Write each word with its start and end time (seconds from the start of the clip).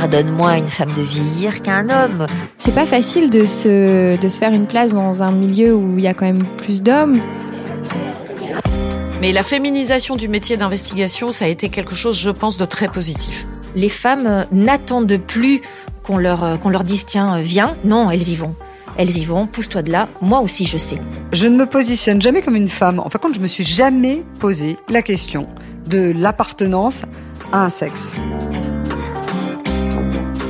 pardonne-moi 0.00 0.56
une 0.56 0.66
femme 0.66 0.94
de 0.94 1.02
vieillir 1.02 1.60
qu'un 1.60 1.90
homme. 1.90 2.26
C'est 2.58 2.72
pas 2.72 2.86
facile 2.86 3.28
de 3.28 3.44
se, 3.44 4.18
de 4.18 4.28
se 4.30 4.38
faire 4.38 4.54
une 4.54 4.66
place 4.66 4.94
dans 4.94 5.22
un 5.22 5.30
milieu 5.30 5.74
où 5.74 5.98
il 5.98 6.04
y 6.04 6.06
a 6.06 6.14
quand 6.14 6.24
même 6.24 6.42
plus 6.42 6.80
d'hommes. 6.80 7.20
Mais 9.20 9.32
la 9.32 9.42
féminisation 9.42 10.16
du 10.16 10.28
métier 10.28 10.56
d'investigation, 10.56 11.32
ça 11.32 11.44
a 11.44 11.48
été 11.48 11.68
quelque 11.68 11.94
chose, 11.94 12.18
je 12.18 12.30
pense, 12.30 12.56
de 12.56 12.64
très 12.64 12.88
positif. 12.88 13.46
Les 13.74 13.90
femmes 13.90 14.26
euh, 14.26 14.44
n'attendent 14.52 15.18
plus 15.18 15.60
qu'on 16.02 16.16
leur, 16.16 16.44
euh, 16.44 16.56
qu'on 16.56 16.70
leur 16.70 16.84
dise 16.84 17.04
tiens, 17.04 17.36
euh, 17.36 17.42
viens. 17.42 17.76
Non, 17.84 18.10
elles 18.10 18.30
y 18.30 18.36
vont. 18.36 18.54
Elles 18.96 19.18
y 19.18 19.26
vont, 19.26 19.46
pousse-toi 19.46 19.82
de 19.82 19.92
là. 19.92 20.08
Moi 20.22 20.40
aussi, 20.40 20.64
je 20.64 20.78
sais. 20.78 20.98
Je 21.32 21.46
ne 21.46 21.58
me 21.58 21.66
positionne 21.66 22.22
jamais 22.22 22.40
comme 22.40 22.56
une 22.56 22.68
femme. 22.68 23.00
En 23.00 23.10
fin 23.10 23.18
de 23.18 23.22
compte, 23.24 23.34
je 23.34 23.40
me 23.40 23.46
suis 23.46 23.64
jamais 23.64 24.24
posé 24.38 24.78
la 24.88 25.02
question 25.02 25.46
de 25.86 26.10
l'appartenance 26.16 27.02
à 27.52 27.64
un 27.64 27.68
sexe. 27.68 28.16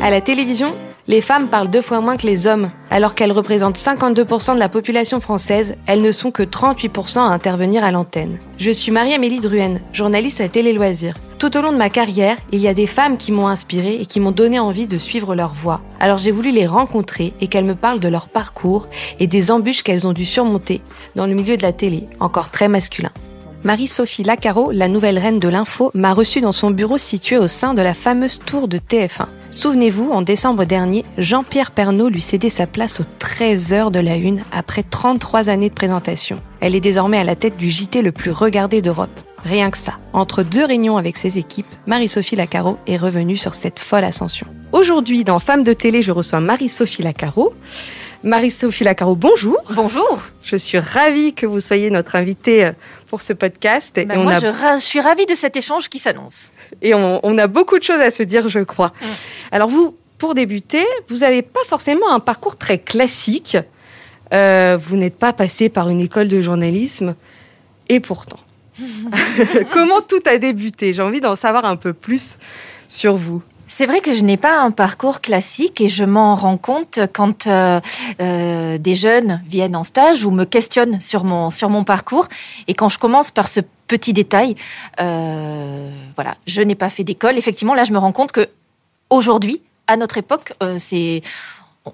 À 0.03 0.09
la 0.09 0.23
télévision, 0.23 0.75
les 1.09 1.21
femmes 1.21 1.49
parlent 1.49 1.69
deux 1.69 1.83
fois 1.83 2.01
moins 2.01 2.17
que 2.17 2.27
les 2.27 2.47
hommes. 2.47 2.71
Alors 2.91 3.15
qu'elles 3.15 3.33
représentent 3.33 3.77
52% 3.77 4.55
de 4.55 4.59
la 4.59 4.71
population 4.71 5.21
française, 5.21 5.77
elles 5.87 6.01
ne 6.01 6.11
sont 6.11 6.31
que 6.31 6.43
38% 6.43 7.19
à 7.19 7.25
intervenir 7.25 7.85
à 7.85 7.91
l'antenne. 7.91 8.39
Je 8.57 8.71
suis 8.71 8.93
Marie-Amélie 8.93 9.41
Druenne, 9.41 9.83
journaliste 9.93 10.41
à 10.41 10.49
Télé 10.49 10.73
Loisirs. 10.73 11.17
Tout 11.39 11.55
au 11.59 11.61
long 11.61 11.73
de 11.73 11.77
ma 11.77 11.91
carrière, 11.91 12.39
il 12.51 12.61
y 12.61 12.69
a 12.69 12.73
des 12.73 12.87
femmes 12.87 13.19
qui 13.19 13.31
m'ont 13.31 13.47
inspirée 13.47 13.97
et 14.01 14.07
qui 14.07 14.21
m'ont 14.21 14.31
donné 14.31 14.59
envie 14.59 14.87
de 14.87 14.97
suivre 14.97 15.35
leur 15.35 15.53
voie. 15.53 15.83
Alors 16.01 16.17
j'ai 16.17 16.31
voulu 16.31 16.51
les 16.51 16.67
rencontrer 16.67 17.35
et 17.43 17.49
qu'elles 17.49 17.65
me 17.67 17.75
parlent 17.75 18.01
de 18.01 18.09
leur 18.09 18.29
parcours 18.29 18.89
et 19.19 19.27
des 19.27 19.51
embûches 19.51 19.83
qu'elles 19.83 20.07
ont 20.07 20.15
dû 20.15 20.25
surmonter 20.25 20.81
dans 21.15 21.27
le 21.27 21.35
milieu 21.35 21.59
de 21.59 21.63
la 21.63 21.73
télé, 21.73 22.09
encore 22.21 22.51
très 22.51 22.69
masculin. 22.69 23.13
Marie-Sophie 23.63 24.23
Lacaro, 24.23 24.71
la 24.73 24.89
nouvelle 24.89 25.19
reine 25.19 25.39
de 25.39 25.49
l'info, 25.49 25.91
m'a 25.93 26.15
reçue 26.15 26.41
dans 26.41 26.51
son 26.51 26.71
bureau 26.71 26.97
situé 26.97 27.37
au 27.37 27.47
sein 27.47 27.75
de 27.75 27.83
la 27.83 27.93
fameuse 27.93 28.39
tour 28.39 28.69
de 28.69 28.79
TF1. 28.79 29.27
Souvenez-vous, 29.51 30.11
en 30.11 30.23
décembre 30.23 30.65
dernier, 30.65 31.05
Jean-Pierre 31.19 31.71
Pernaud 31.71 32.09
lui 32.09 32.23
cédait 32.23 32.49
sa 32.49 32.67
place 32.67 33.01
aux 33.01 33.05
13 33.19 33.73
heures 33.75 33.91
de 33.91 33.99
la 33.99 34.17
une 34.17 34.43
après 34.51 34.83
33 34.83 35.51
années 35.51 35.69
de 35.69 35.75
présentation. 35.75 36.41
Elle 36.61 36.75
est 36.75 36.81
désormais 36.81 37.19
à 37.19 37.25
la 37.25 37.37
tête 37.37 37.59
du 37.59 37.69
JT 37.69 38.01
le 38.01 38.13
plus 38.13 38.31
regardé 38.31 38.81
d'Europe. 38.81 39.21
Rien 39.45 39.71
que 39.71 39.79
ça. 39.79 39.99
Entre 40.15 40.43
deux 40.43 40.65
réunions 40.65 40.97
avec 40.97 41.19
ses 41.19 41.37
équipes, 41.37 41.67
Marie-Sophie 41.87 42.37
Lacaro 42.37 42.79
est 42.87 42.97
revenue 42.97 43.37
sur 43.37 43.53
cette 43.55 43.79
folle 43.79 44.05
ascension. 44.05 44.47
Aujourd'hui, 44.73 45.23
dans 45.23 45.39
Femmes 45.39 45.65
de 45.65 45.75
télé, 45.75 46.03
je 46.03 46.13
reçois 46.13 46.41
Marie-Sophie 46.41 47.03
Lacaro. 47.03 47.53
Marie-Sophie 48.23 48.85
Lacaro, 48.85 49.15
bonjour. 49.15 49.57
Bonjour. 49.71 50.21
Je 50.45 50.57
suis 50.57 50.79
ravie 50.79 51.33
que 51.33 51.47
vous 51.47 51.61
soyez 51.61 51.89
notre 51.89 52.17
invitée 52.17 52.67
euh, 52.67 52.73
pour 53.07 53.23
ce 53.23 53.33
podcast. 53.33 53.99
Ben 54.07 54.23
moi, 54.23 54.35
je, 54.39 54.79
suis 54.79 55.01
ravie 55.01 55.25
de 55.25 55.35
cet 55.35 55.57
échange 55.57 55.89
qui 55.89 55.99
s'annonce. 55.99 56.51
Et 56.83 56.93
on, 56.93 57.39
a 57.39 57.47
beaucoup 57.47 57.79
de 57.79 57.85
choses 57.85 58.01
à 58.01 58.11
se 58.11 58.23
dire, 58.23 58.49
je 58.49 58.61
crois. 58.61 58.89
Mm. 58.89 59.07
Alors 59.53 59.69
vous, 59.71 59.97
pour 60.19 60.35
débuter, 60.35 60.85
vous 61.09 61.19
n'avez 61.19 61.41
pas 61.41 61.61
forcément 61.67 62.13
un 62.13 62.21
parcours 62.21 62.57
très 62.57 62.79
classique. 62.79 63.57
Euh, 64.35 64.79
vous 64.81 64.97
n'êtes 64.97 65.17
pas 65.17 65.33
passé 65.33 65.71
par 65.71 65.89
une 65.89 66.01
école 66.01 66.29
de 66.29 66.43
journalisme. 66.43 67.15
Et 67.89 68.01
pourtant, 68.01 68.41
comment 69.73 70.03
tout 70.03 70.23
a 70.27 70.37
débuté? 70.37 70.93
J'ai 70.93 71.03
envie 71.03 71.23
d'en 71.23 71.37
savoir 71.37 71.65
un 71.65 71.77
peu 71.77 71.95
plus 71.95 72.37
sur 72.87 73.17
vous. 73.17 73.43
C'est 73.73 73.87
vrai 73.87 74.01
que 74.01 74.15
je 74.15 74.25
n'ai 74.25 74.37
pas 74.37 74.61
un 74.61 74.73
parcours 74.73 75.21
classique 75.21 75.81
et 75.81 75.89
je 75.89 76.03
m'en 76.03 76.35
rends 76.35 76.57
compte 76.57 76.99
quand 77.13 77.47
euh, 77.47 77.81
euh, 78.21 78.79
des 78.79 78.97
jeunes 78.97 79.41
viennent 79.47 79.77
en 79.77 79.85
stage 79.85 80.25
ou 80.25 80.33
me 80.33 80.45
questionnent 80.45 81.01
sur 81.01 81.23
mon, 81.23 81.51
sur 81.51 81.71
mon 81.71 81.85
parcours. 81.85 82.27
Et 82.67 82.75
quand 82.75 82.89
je 82.89 82.99
commence 82.99 83.31
par 83.31 83.47
ce 83.47 83.61
petit 83.87 84.13
détail, 84.13 84.57
euh, 85.01 85.89
voilà, 86.17 86.35
je 86.49 86.61
n'ai 86.63 86.75
pas 86.75 86.91
fait 86.91 87.05
d'école. 87.05 87.39
Effectivement, 87.39 87.75
là, 87.75 87.85
je 87.85 87.93
me 87.93 87.99
rends 87.99 88.11
compte 88.11 88.33
que 88.33 88.49
aujourd'hui, 89.09 89.63
à 89.87 89.97
notre 89.97 90.19
époque, 90.19 90.53
c'est 90.79 91.23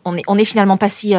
on 0.06 0.12
n'est 0.12 0.22
on 0.26 0.38
est 0.38 0.46
finalement 0.46 0.78
pas 0.78 0.88
si 0.88 1.14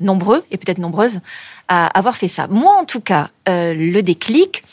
nombreux 0.00 0.42
et 0.50 0.56
peut-être 0.56 0.78
nombreuses 0.78 1.20
à 1.68 1.86
avoir 1.86 2.16
fait 2.16 2.28
ça. 2.28 2.46
Moi, 2.48 2.72
en 2.72 2.86
tout 2.86 3.00
cas, 3.00 3.28
le 3.46 4.00
déclic, 4.00 4.64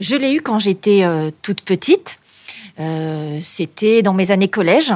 je 0.00 0.16
l'ai 0.16 0.34
eu 0.34 0.42
quand 0.42 0.58
j'étais 0.58 1.02
toute 1.40 1.62
petite. 1.62 2.18
Euh, 2.78 3.38
c'était 3.40 4.02
dans 4.02 4.12
mes 4.12 4.30
années 4.30 4.48
collège. 4.48 4.92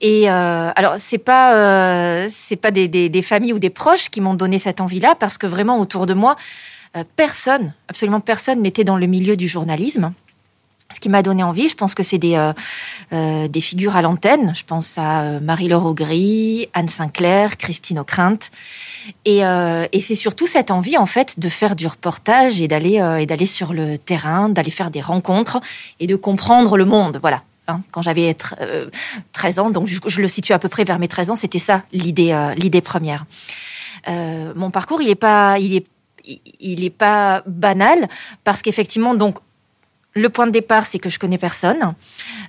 Et 0.00 0.30
euh, 0.30 0.70
alors, 0.76 0.94
c'est 0.98 1.18
pas 1.18 1.54
euh, 1.54 2.26
c'est 2.30 2.56
pas 2.56 2.70
des, 2.70 2.86
des, 2.86 3.08
des, 3.08 3.22
familles 3.22 3.52
ou 3.52 3.58
des 3.58 3.70
proches 3.70 4.08
qui 4.08 4.20
m'ont 4.20 4.34
donné 4.34 4.58
cette 4.58 4.80
envie-là, 4.80 5.16
parce 5.18 5.38
que 5.38 5.46
vraiment 5.46 5.80
autour 5.80 6.06
de 6.06 6.14
moi, 6.14 6.36
euh, 6.96 7.02
personne, 7.16 7.74
absolument 7.88 8.20
personne, 8.20 8.62
n'était 8.62 8.84
dans 8.84 8.96
le 8.96 9.06
milieu 9.06 9.36
du 9.36 9.48
journalisme. 9.48 10.12
Ce 10.90 11.00
qui 11.00 11.10
m'a 11.10 11.22
donné 11.22 11.42
envie, 11.42 11.68
je 11.68 11.74
pense 11.74 11.94
que 11.94 12.02
c'est 12.02 12.16
des, 12.16 12.36
euh, 12.36 12.52
euh 13.12 13.46
des 13.46 13.60
figures 13.60 13.94
à 13.94 14.00
l'antenne. 14.00 14.54
Je 14.54 14.64
pense 14.64 14.96
à 14.96 15.38
Marie-Laure 15.40 15.84
Augry, 15.84 16.68
Anne 16.72 16.88
Sinclair, 16.88 17.58
Christine 17.58 17.98
Ockrent. 17.98 18.50
Et, 19.24 19.44
euh, 19.44 19.86
et 19.92 20.00
c'est 20.00 20.14
surtout 20.14 20.46
cette 20.46 20.70
envie, 20.70 20.96
en 20.96 21.06
fait, 21.06 21.38
de 21.38 21.48
faire 21.48 21.76
du 21.76 21.86
reportage 21.86 22.60
et 22.60 22.68
d'aller 22.68 23.00
euh, 23.00 23.18
et 23.18 23.26
d'aller 23.26 23.46
sur 23.46 23.72
le 23.72 23.98
terrain, 23.98 24.48
d'aller 24.48 24.70
faire 24.70 24.90
des 24.90 25.00
rencontres 25.00 25.60
et 26.00 26.06
de 26.06 26.16
comprendre 26.16 26.76
le 26.76 26.84
monde. 26.84 27.18
Voilà. 27.20 27.42
Hein, 27.66 27.82
quand 27.90 28.00
j'avais 28.00 28.34
13 28.34 29.58
euh, 29.58 29.62
ans, 29.62 29.70
donc 29.70 29.88
je, 29.88 30.20
le 30.22 30.28
situe 30.28 30.54
à 30.54 30.58
peu 30.58 30.70
près 30.70 30.84
vers 30.84 30.98
mes 30.98 31.08
13 31.08 31.30
ans, 31.32 31.36
c'était 31.36 31.58
ça 31.58 31.82
l'idée 31.92 32.34
l'idée 32.56 32.80
première. 32.80 33.26
mon 34.06 34.70
parcours, 34.70 35.02
il 35.02 35.10
est 35.10 35.14
pas 35.14 35.58
il 35.58 35.74
est 35.74 35.86
il 36.60 36.84
est 36.84 36.90
pas 36.90 37.42
banal 37.46 38.08
parce 38.44 38.62
qu'effectivement, 38.62 39.14
donc 39.14 39.38
le 40.18 40.28
point 40.28 40.46
de 40.46 40.52
départ, 40.52 40.84
c'est 40.84 40.98
que 40.98 41.08
je 41.08 41.18
connais 41.18 41.38
personne. 41.38 41.94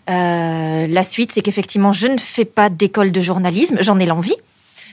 Euh, 0.10 0.88
la 0.88 1.04
suite, 1.04 1.32
c'est 1.32 1.42
qu'effectivement, 1.42 1.94
je 1.94 2.08
ne 2.08 2.18
fais 2.18 2.46
pas 2.46 2.70
d'école 2.70 3.12
de 3.12 3.22
journalisme. 3.22 3.78
J'en 3.82 4.00
ai 4.00 4.06
l'envie 4.06 4.36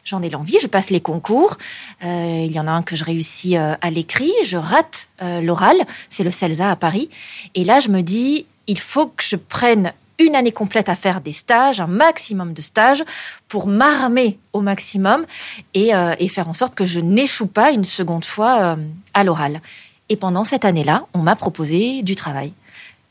j'en 0.04 0.22
ai 0.22 0.31
l'envie, 0.31 0.56
je 0.62 0.69
passe 0.69 0.91
les 0.91 1.00
concours. 1.00 1.59
Euh, 2.04 2.44
il 2.47 2.53
y 2.53 2.60
en 2.60 2.69
a 2.69 2.70
un 2.70 2.82
que 2.82 2.94
je 2.94 3.03
réussis 3.03 3.59
euh, 3.59 3.75
à 3.81 3.91
l'écrit, 3.91 4.31
je 4.44 4.56
rate 4.56 5.09
l'oral, 5.42 5.76
c'est 6.10 6.22
le 6.22 6.31
CELSA 6.31 6.70
à 6.70 6.76
Paris. 6.76 7.10
Et 7.56 7.64
là, 7.64 7.81
je 7.81 7.88
me 7.88 8.03
dis, 8.03 8.47
il 8.69 8.78
faut 8.78 9.06
que 9.06 9.25
je 9.25 9.34
prenne 9.34 9.93
une 10.20 10.37
année 10.37 10.53
complète 10.53 10.88
à 10.88 10.94
faire 10.94 11.20
des 11.20 11.32
stages, 11.32 11.81
un 11.81 11.88
maximum 11.88 12.53
de 12.53 12.62
stages, 12.62 13.03
pour 13.48 13.66
m'armer 13.66 14.38
au 14.53 14.60
maximum 14.60 15.26
et, 15.75 15.91
faire 16.28 16.48
en 16.48 16.54
sorte 16.54 16.76
que 16.76 16.87
je 16.87 17.00
n'échoue 17.00 17.48
pas 17.48 17.72
une 17.72 17.82
seconde 17.82 18.25
fois 18.25 18.78
à 19.12 19.25
l'oral. 19.25 19.60
Et 20.08 20.16
pendant 20.16 20.44
cette 20.44 20.64
année-là, 20.64 21.06
on 21.14 21.19
m'a 21.19 21.34
proposé 21.34 22.03
du 22.03 22.14
travail. 22.14 22.53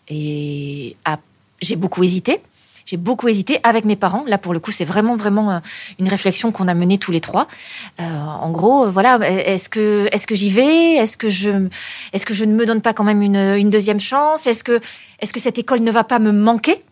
Et 0.09 0.95
j'ai 1.61 1.75
beaucoup 1.75 2.03
hésité. 2.03 2.39
J'ai 2.85 2.97
beaucoup 2.97 3.27
hésité 3.27 3.59
avec 3.63 3.83
mes 3.83 3.95
parents. 3.95 4.23
Là, 4.27 4.37
pour 4.37 4.53
le 4.53 4.59
coup, 4.59 4.69
c'est 4.69 4.85
vraiment, 4.85 5.15
vraiment 5.15 5.49
euh, 5.49 5.59
une 5.97 6.07
réflexion 6.07 6.51
qu'on 6.51 6.67
a 6.67 6.75
menée 6.75 6.99
tous 6.99 7.11
les 7.11 7.19
trois. 7.19 7.47
Euh, 7.99 8.03
en 8.03 8.51
gros, 8.51 8.85
euh, 8.85 8.91
voilà, 8.91 9.17
est-ce 9.27 9.69
que, 9.69 10.07
est-ce 10.11 10.27
que 10.27 10.35
j'y 10.35 10.51
vais? 10.51 10.93
Est-ce 10.93 11.17
que 11.17 11.29
je, 11.29 11.67
est-ce 12.13 12.27
que 12.27 12.35
je 12.35 12.45
ne 12.45 12.53
me 12.53 12.63
donne 12.67 12.81
pas 12.81 12.93
quand 12.93 13.03
même 13.03 13.23
une, 13.23 13.37
une 13.37 13.71
deuxième 13.71 13.99
chance? 13.99 14.45
Est-ce 14.45 14.63
que, 14.63 14.79
est-ce 15.19 15.33
que 15.33 15.39
cette 15.39 15.57
école 15.57 15.79
ne 15.79 15.91
va 15.91 16.03
pas 16.03 16.19
me 16.19 16.31
manquer? 16.31 16.83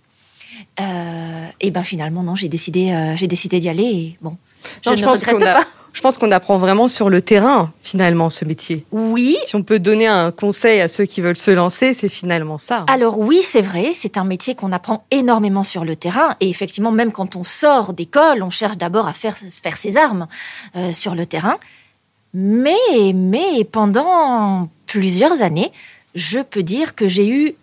Euh, 0.79 1.45
Et 1.61 1.69
ben 1.69 1.83
finalement, 1.83 2.23
non, 2.23 2.33
j'ai 2.33 2.49
décidé, 2.49 2.91
euh, 2.91 3.15
j'ai 3.15 3.27
décidé 3.27 3.59
d'y 3.59 3.69
aller. 3.69 3.83
Et 3.83 4.17
bon, 4.21 4.35
je 4.83 4.89
ne 4.89 5.05
regrette 5.05 5.39
pas 5.39 5.67
je 5.93 6.01
pense 6.01 6.17
qu'on 6.17 6.31
apprend 6.31 6.57
vraiment 6.57 6.87
sur 6.87 7.09
le 7.09 7.21
terrain, 7.21 7.71
finalement, 7.81 8.31
ce 8.31 8.45
métier. 8.45 8.83
Oui. 8.91 9.37
Si 9.45 9.55
on 9.55 9.61
peut 9.61 9.79
donner 9.79 10.07
un 10.07 10.31
conseil 10.31 10.81
à 10.81 10.87
ceux 10.87 11.05
qui 11.05 11.21
veulent 11.21 11.37
se 11.37 11.51
lancer, 11.51 11.93
c'est 11.93 12.09
finalement 12.09 12.57
ça. 12.57 12.83
Alors 12.87 13.19
oui, 13.19 13.41
c'est 13.43 13.61
vrai, 13.61 13.91
c'est 13.93 14.17
un 14.17 14.23
métier 14.23 14.55
qu'on 14.55 14.71
apprend 14.71 15.05
énormément 15.11 15.63
sur 15.63 15.85
le 15.85 15.95
terrain. 15.95 16.35
Et 16.39 16.49
effectivement, 16.49 16.91
même 16.91 17.11
quand 17.11 17.35
on 17.35 17.43
sort 17.43 17.93
d'école, 17.93 18.41
on 18.41 18.49
cherche 18.49 18.77
d'abord 18.77 19.07
à 19.07 19.13
faire, 19.13 19.37
faire 19.37 19.77
ses 19.77 19.95
armes 19.95 20.27
euh, 20.75 20.91
sur 20.91 21.13
le 21.13 21.27
terrain. 21.27 21.57
Mais, 22.33 23.13
mais 23.13 23.63
pendant 23.63 24.69
plusieurs 24.87 25.43
années, 25.43 25.71
je 26.15 26.39
peux 26.39 26.63
dire 26.63 26.95
que 26.95 27.07
j'ai 27.07 27.27
eu 27.27 27.53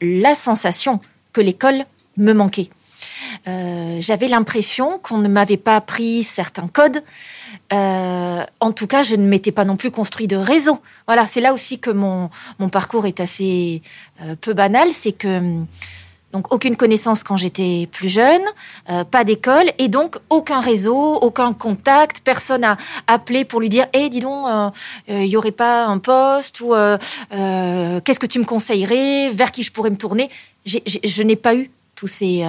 la 0.00 0.36
sensation 0.36 1.00
que 1.32 1.40
l'école 1.40 1.84
me 2.16 2.32
manquait. 2.32 2.70
Euh, 3.48 3.96
J'avais 4.00 4.28
l'impression 4.28 4.98
qu'on 4.98 5.18
ne 5.18 5.28
m'avait 5.28 5.56
pas 5.56 5.76
appris 5.76 6.22
certains 6.22 6.68
codes, 6.68 7.02
euh, 7.72 8.44
en 8.60 8.72
tout 8.72 8.86
cas, 8.86 9.02
je 9.02 9.16
ne 9.16 9.26
m'étais 9.26 9.52
pas 9.52 9.64
non 9.64 9.76
plus 9.76 9.90
construit 9.90 10.26
de 10.26 10.36
réseau. 10.36 10.80
Voilà, 11.06 11.26
c'est 11.26 11.40
là 11.40 11.52
aussi 11.52 11.78
que 11.78 11.90
mon, 11.90 12.30
mon 12.58 12.68
parcours 12.68 13.06
est 13.06 13.20
assez 13.20 13.82
euh, 14.22 14.34
peu 14.40 14.54
banal. 14.54 14.88
C'est 14.92 15.12
que 15.12 15.40
donc 16.32 16.52
aucune 16.54 16.76
connaissance 16.76 17.24
quand 17.24 17.36
j'étais 17.36 17.88
plus 17.90 18.08
jeune, 18.08 18.42
pas 19.10 19.24
d'école 19.24 19.66
et 19.78 19.88
donc 19.88 20.16
aucun 20.28 20.60
réseau, 20.60 21.14
aucun 21.16 21.52
contact, 21.52 22.20
personne 22.20 22.62
à 22.62 22.76
appeler 23.08 23.44
pour 23.44 23.58
lui 23.60 23.68
dire 23.68 23.88
"Eh, 23.92 24.08
dis 24.08 24.20
donc, 24.20 24.46
il 25.08 25.34
euh, 25.34 25.38
aurait 25.38 25.50
pas 25.50 25.86
un 25.86 25.98
poste 25.98 26.60
ou 26.60 26.68
qu'est-ce 26.70 28.20
que 28.20 28.26
tu 28.26 28.38
me 28.38 28.44
conseillerais, 28.44 29.30
vers 29.30 29.50
qui 29.50 29.64
je 29.64 29.72
pourrais 29.72 29.90
me 29.90 29.96
tourner." 29.96 30.30
je 30.64 31.22
n'ai 31.24 31.36
pas 31.36 31.56
eu 31.56 31.68
tous 32.00 32.06
ces 32.06 32.44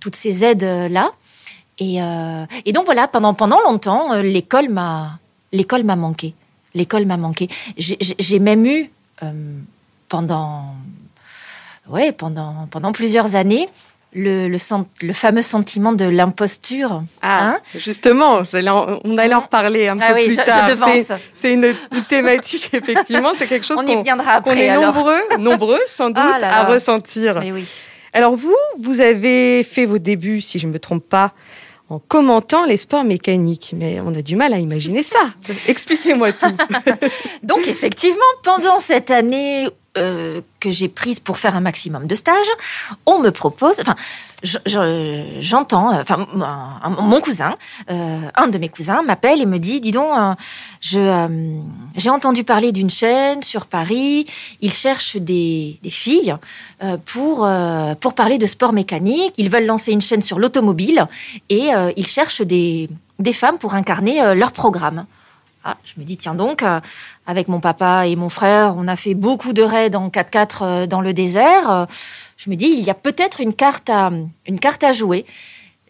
toutes 0.00 0.16
ces 0.16 0.44
aides 0.44 0.62
là. 0.90 1.10
Et, 1.80 2.02
euh, 2.02 2.44
et, 2.64 2.72
donc 2.72 2.86
voilà, 2.86 3.06
pendant, 3.06 3.34
pendant 3.34 3.60
longtemps, 3.60 4.12
euh, 4.12 4.22
l'école 4.22 4.68
m'a, 4.68 5.18
manqué. 5.96 6.34
L'école 6.74 7.06
m'a 7.06 7.16
manqué. 7.16 7.48
J'ai 7.76 8.38
même 8.40 8.66
eu 8.66 8.90
euh, 9.22 9.30
pendant, 10.08 10.74
ouais, 11.88 12.12
pendant, 12.12 12.66
pendant 12.70 12.92
plusieurs 12.92 13.36
années 13.36 13.68
le, 14.12 14.48
le, 14.48 15.12
fameux 15.12 15.42
sentiment 15.42 15.92
de 15.92 16.04
l'imposture. 16.06 17.04
Ah, 17.22 17.50
Hein 17.50 17.58
justement, 17.76 18.42
on 19.04 19.18
allait 19.18 19.34
en 19.34 19.40
reparler 19.40 19.86
un 19.86 19.98
Ah 20.00 20.08
peu 20.08 20.14
oui, 20.14 20.24
plus 20.26 20.34
je, 20.36 20.42
tard. 20.44 20.68
C'est- 21.34 21.52
une, 21.54 21.72
une 21.92 22.04
thématique, 22.08 22.70
effectivement, 22.72 23.32
c'est 23.36 23.46
quelque 23.46 23.66
chose 23.66 23.76
qu'on 23.76 24.02
après. 24.02 24.64
est 24.64 24.74
nombreux, 24.74 25.20
nombreux 25.38 25.80
sans 25.86 26.08
doute, 26.08 26.24
Ah 26.26 26.38
là 26.40 26.60
à 26.60 26.64
ressentir. 26.64 27.38
Mais 27.38 27.52
oui. 27.52 27.68
Alors 28.12 28.36
vous, 28.36 28.56
vous 28.80 29.00
avez 29.00 29.62
fait 29.62 29.86
vos 29.86 29.98
débuts, 29.98 30.40
si 30.40 30.58
je 30.58 30.66
ne 30.66 30.72
me 30.72 30.78
trompe 30.78 31.08
pas, 31.08 31.34
en 31.90 31.98
commentant 31.98 32.64
les 32.64 32.76
sports 32.76 33.04
mécaniques. 33.04 33.74
Mais 33.76 34.00
on 34.00 34.14
a 34.14 34.22
du 34.22 34.36
mal 34.36 34.52
à 34.52 34.58
imaginer 34.58 35.02
ça. 35.02 35.18
Expliquez-moi 35.68 36.32
tout. 36.32 36.56
Donc 37.42 37.66
effectivement, 37.68 38.18
pendant 38.42 38.78
cette 38.78 39.10
année 39.10 39.68
euh, 39.98 40.40
que 40.60 40.70
j'ai 40.70 40.88
prise 40.88 41.20
pour 41.20 41.36
faire 41.38 41.54
un 41.56 41.60
maximum 41.60 42.06
de 42.06 42.14
stages, 42.14 42.52
on 43.06 43.18
me 43.18 43.30
propose, 43.30 43.76
enfin, 43.80 43.96
je- 44.42 44.58
je- 44.66 45.24
j'entends, 45.40 45.92
euh, 45.92 46.00
enfin, 46.02 46.26
mon 47.00 47.20
cousin, 47.20 47.56
euh, 47.90 48.20
un 48.36 48.46
de 48.48 48.58
mes 48.58 48.68
cousins 48.68 49.02
m'appelle 49.02 49.40
et 49.42 49.46
me 49.46 49.58
dit, 49.58 49.80
dis 49.80 49.90
donc, 49.90 50.10
je, 50.80 51.00
j'ai 51.96 52.10
entendu 52.10 52.44
parler 52.44 52.72
d'une 52.72 52.90
chaîne 52.90 53.42
sur 53.42 53.66
Paris, 53.66 54.26
ils 54.60 54.72
cherchent 54.72 55.16
des, 55.16 55.78
des 55.82 55.90
filles 55.90 56.34
pour, 57.04 57.48
pour 58.00 58.14
parler 58.14 58.38
de 58.38 58.46
sport 58.46 58.72
mécanique, 58.72 59.34
ils 59.36 59.50
veulent 59.50 59.66
lancer 59.66 59.92
une 59.92 60.00
chaîne 60.00 60.22
sur 60.22 60.38
l'automobile 60.38 61.06
et 61.50 61.68
ils 61.96 62.06
cherchent 62.06 62.42
des, 62.42 62.88
des 63.18 63.32
femmes 63.32 63.58
pour 63.58 63.74
incarner 63.74 64.34
leur 64.34 64.52
programme. 64.52 65.06
Ah, 65.64 65.76
je 65.84 66.00
me 66.00 66.04
dis, 66.06 66.16
tiens 66.16 66.34
donc, 66.36 66.62
avec 67.28 67.46
mon 67.46 67.60
papa 67.60 68.06
et 68.08 68.16
mon 68.16 68.30
frère, 68.30 68.74
on 68.76 68.88
a 68.88 68.96
fait 68.96 69.14
beaucoup 69.14 69.52
de 69.52 69.62
raids 69.62 69.94
en 69.94 70.08
4x4 70.08 70.58
euh, 70.62 70.86
dans 70.86 71.02
le 71.02 71.12
désert. 71.12 71.86
Je 72.38 72.50
me 72.50 72.56
dis, 72.56 72.66
il 72.66 72.80
y 72.80 72.90
a 72.90 72.94
peut-être 72.94 73.40
une 73.40 73.52
carte 73.52 73.90
à, 73.90 74.10
une 74.46 74.58
carte 74.58 74.82
à 74.82 74.92
jouer. 74.92 75.26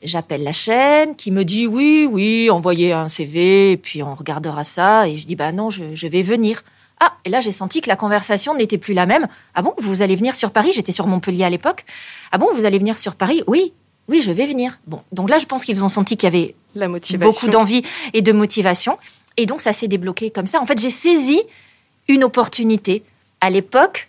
J'appelle 0.02 0.43
la 0.43 0.52
chaîne 0.52 1.14
qui 1.14 1.31
me 1.31 1.44
dit, 1.44 1.67
oui, 1.67 2.08
oui, 2.11 2.50
envoyez 2.50 2.93
un 2.93 3.08
CV 3.08 3.73
et 3.73 3.76
puis 3.76 4.02
on 4.02 4.14
regardera 4.14 4.64
ça. 4.64 5.08
Et 5.08 5.17
je 5.17 5.26
dis, 5.26 5.37
bah 5.37 5.52
non, 5.52 5.70
je, 5.70 5.94
je 5.94 6.06
vais 6.08 6.23
venir. 6.23 6.62
Ah, 7.00 7.14
et 7.25 7.31
là, 7.31 7.40
j'ai 7.40 7.52
senti 7.52 7.81
que 7.81 7.88
la 7.88 7.94
conversation 7.96 8.56
n'était 8.56 8.79
plus 8.79 8.93
la 8.94 9.06
même. 9.06 9.29
Ah 9.55 9.62
bon, 9.62 9.73
vous 9.79 10.02
allez 10.02 10.17
venir 10.17 10.35
sur 10.35 10.50
Paris? 10.50 10.73
J'étais 10.75 10.90
sur 10.90 11.06
Montpellier 11.06 11.44
à 11.44 11.50
l'époque. 11.50 11.85
Ah 12.32 12.38
bon, 12.38 12.49
vous 12.52 12.64
allez 12.64 12.79
venir 12.79 12.99
sur 12.99 13.14
Paris? 13.14 13.44
Oui, 13.46 13.73
oui, 14.08 14.23
je 14.23 14.32
vais 14.32 14.46
venir. 14.46 14.81
Bon, 14.88 15.00
donc 15.12 15.31
là, 15.31 15.38
je 15.38 15.46
pense 15.46 15.64
qu'ils 15.64 15.85
ont 15.85 15.88
senti 15.88 16.17
qu'il 16.17 16.26
y 16.26 16.35
avait 16.35 16.55
La 16.75 16.88
motivation. 16.88 17.31
beaucoup 17.31 17.46
d'envie 17.49 17.82
et 18.14 18.23
de 18.23 18.32
motivation. 18.32 18.99
Et 19.38 19.46
donc, 19.46 19.62
ça 19.62 19.73
s'est 19.73 19.88
débloqué 19.88 20.31
comme 20.31 20.46
ça. 20.46 20.61
En 20.61 20.67
fait, 20.67 20.79
j'ai 20.79 20.90
saisi 20.90 21.40
une 22.08 22.25
opportunité. 22.25 23.05
À 23.40 23.50
l'époque, 23.50 24.08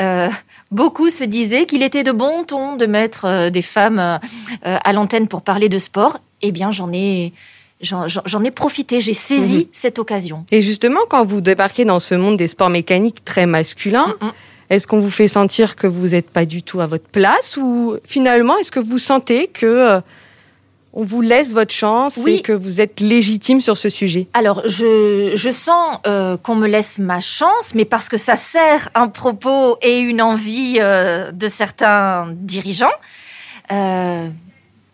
euh, 0.00 0.30
beaucoup 0.70 1.10
se 1.10 1.22
disaient 1.22 1.66
qu'il 1.66 1.82
était 1.82 2.02
de 2.02 2.12
bon 2.12 2.44
ton 2.44 2.76
de 2.76 2.86
mettre 2.86 3.26
euh, 3.26 3.50
des 3.50 3.60
femmes 3.62 3.98
euh, 3.98 4.18
à 4.62 4.92
l'antenne 4.94 5.28
pour 5.28 5.42
parler 5.42 5.68
de 5.68 5.78
sport. 5.78 6.18
Eh 6.40 6.50
bien, 6.50 6.70
j'en 6.70 6.90
ai, 6.94 7.34
j'en, 7.82 8.42
ai 8.42 8.50
profité. 8.50 9.02
J'ai 9.02 9.12
saisi 9.12 9.68
cette 9.72 9.98
occasion. 9.98 10.46
Et 10.50 10.62
justement, 10.62 11.00
quand 11.10 11.26
vous 11.26 11.42
débarquez 11.42 11.84
dans 11.84 12.00
ce 12.00 12.14
monde 12.14 12.38
des 12.38 12.48
sports 12.48 12.70
mécaniques 12.70 13.22
très 13.22 13.44
masculin, 13.44 14.16
Mm, 14.22 14.26
mm. 14.26 14.32
est-ce 14.70 14.86
qu'on 14.86 15.00
vous 15.00 15.10
fait 15.10 15.28
sentir 15.28 15.76
que 15.76 15.86
vous 15.86 16.08
n'êtes 16.08 16.30
pas 16.30 16.46
du 16.46 16.62
tout 16.62 16.80
à 16.80 16.86
votre 16.86 17.06
place 17.06 17.58
ou 17.58 17.98
finalement, 18.06 18.56
est-ce 18.56 18.70
que 18.70 18.80
vous 18.80 18.98
sentez 18.98 19.48
que 19.48 20.00
on 20.92 21.04
vous 21.04 21.20
laisse 21.20 21.52
votre 21.52 21.72
chance 21.72 22.18
Oui. 22.18 22.34
et 22.36 22.42
que 22.42 22.52
vous 22.52 22.80
êtes 22.80 23.00
légitime 23.00 23.60
sur 23.60 23.78
ce 23.78 23.88
sujet 23.88 24.26
Alors, 24.34 24.62
je, 24.68 25.32
je 25.36 25.50
sens 25.50 25.98
euh, 26.06 26.36
qu'on 26.36 26.56
me 26.56 26.66
laisse 26.66 26.98
ma 26.98 27.20
chance, 27.20 27.74
mais 27.74 27.84
parce 27.84 28.08
que 28.08 28.16
ça 28.16 28.36
sert 28.36 28.88
un 28.94 29.08
propos 29.08 29.76
et 29.82 30.00
une 30.00 30.20
envie 30.20 30.78
euh, 30.80 31.30
de 31.32 31.48
certains 31.48 32.28
dirigeants, 32.34 32.90
euh, 33.72 34.28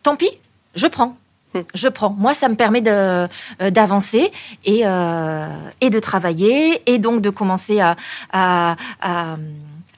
tant 0.02 0.16
pis, 0.16 0.30
je 0.74 0.86
prends. 0.86 1.16
Hmm. 1.54 1.60
Je 1.74 1.88
prends. 1.88 2.10
Moi, 2.10 2.34
ça 2.34 2.48
me 2.50 2.56
permet 2.56 2.82
de, 2.82 2.90
euh, 2.90 3.70
d'avancer 3.70 4.30
et, 4.66 4.82
euh, 4.84 5.46
et 5.80 5.88
de 5.88 5.98
travailler 6.00 6.82
et 6.92 6.98
donc 6.98 7.22
de 7.22 7.30
commencer 7.30 7.80
à, 7.80 7.96
à, 8.32 8.76
à- 9.00 9.36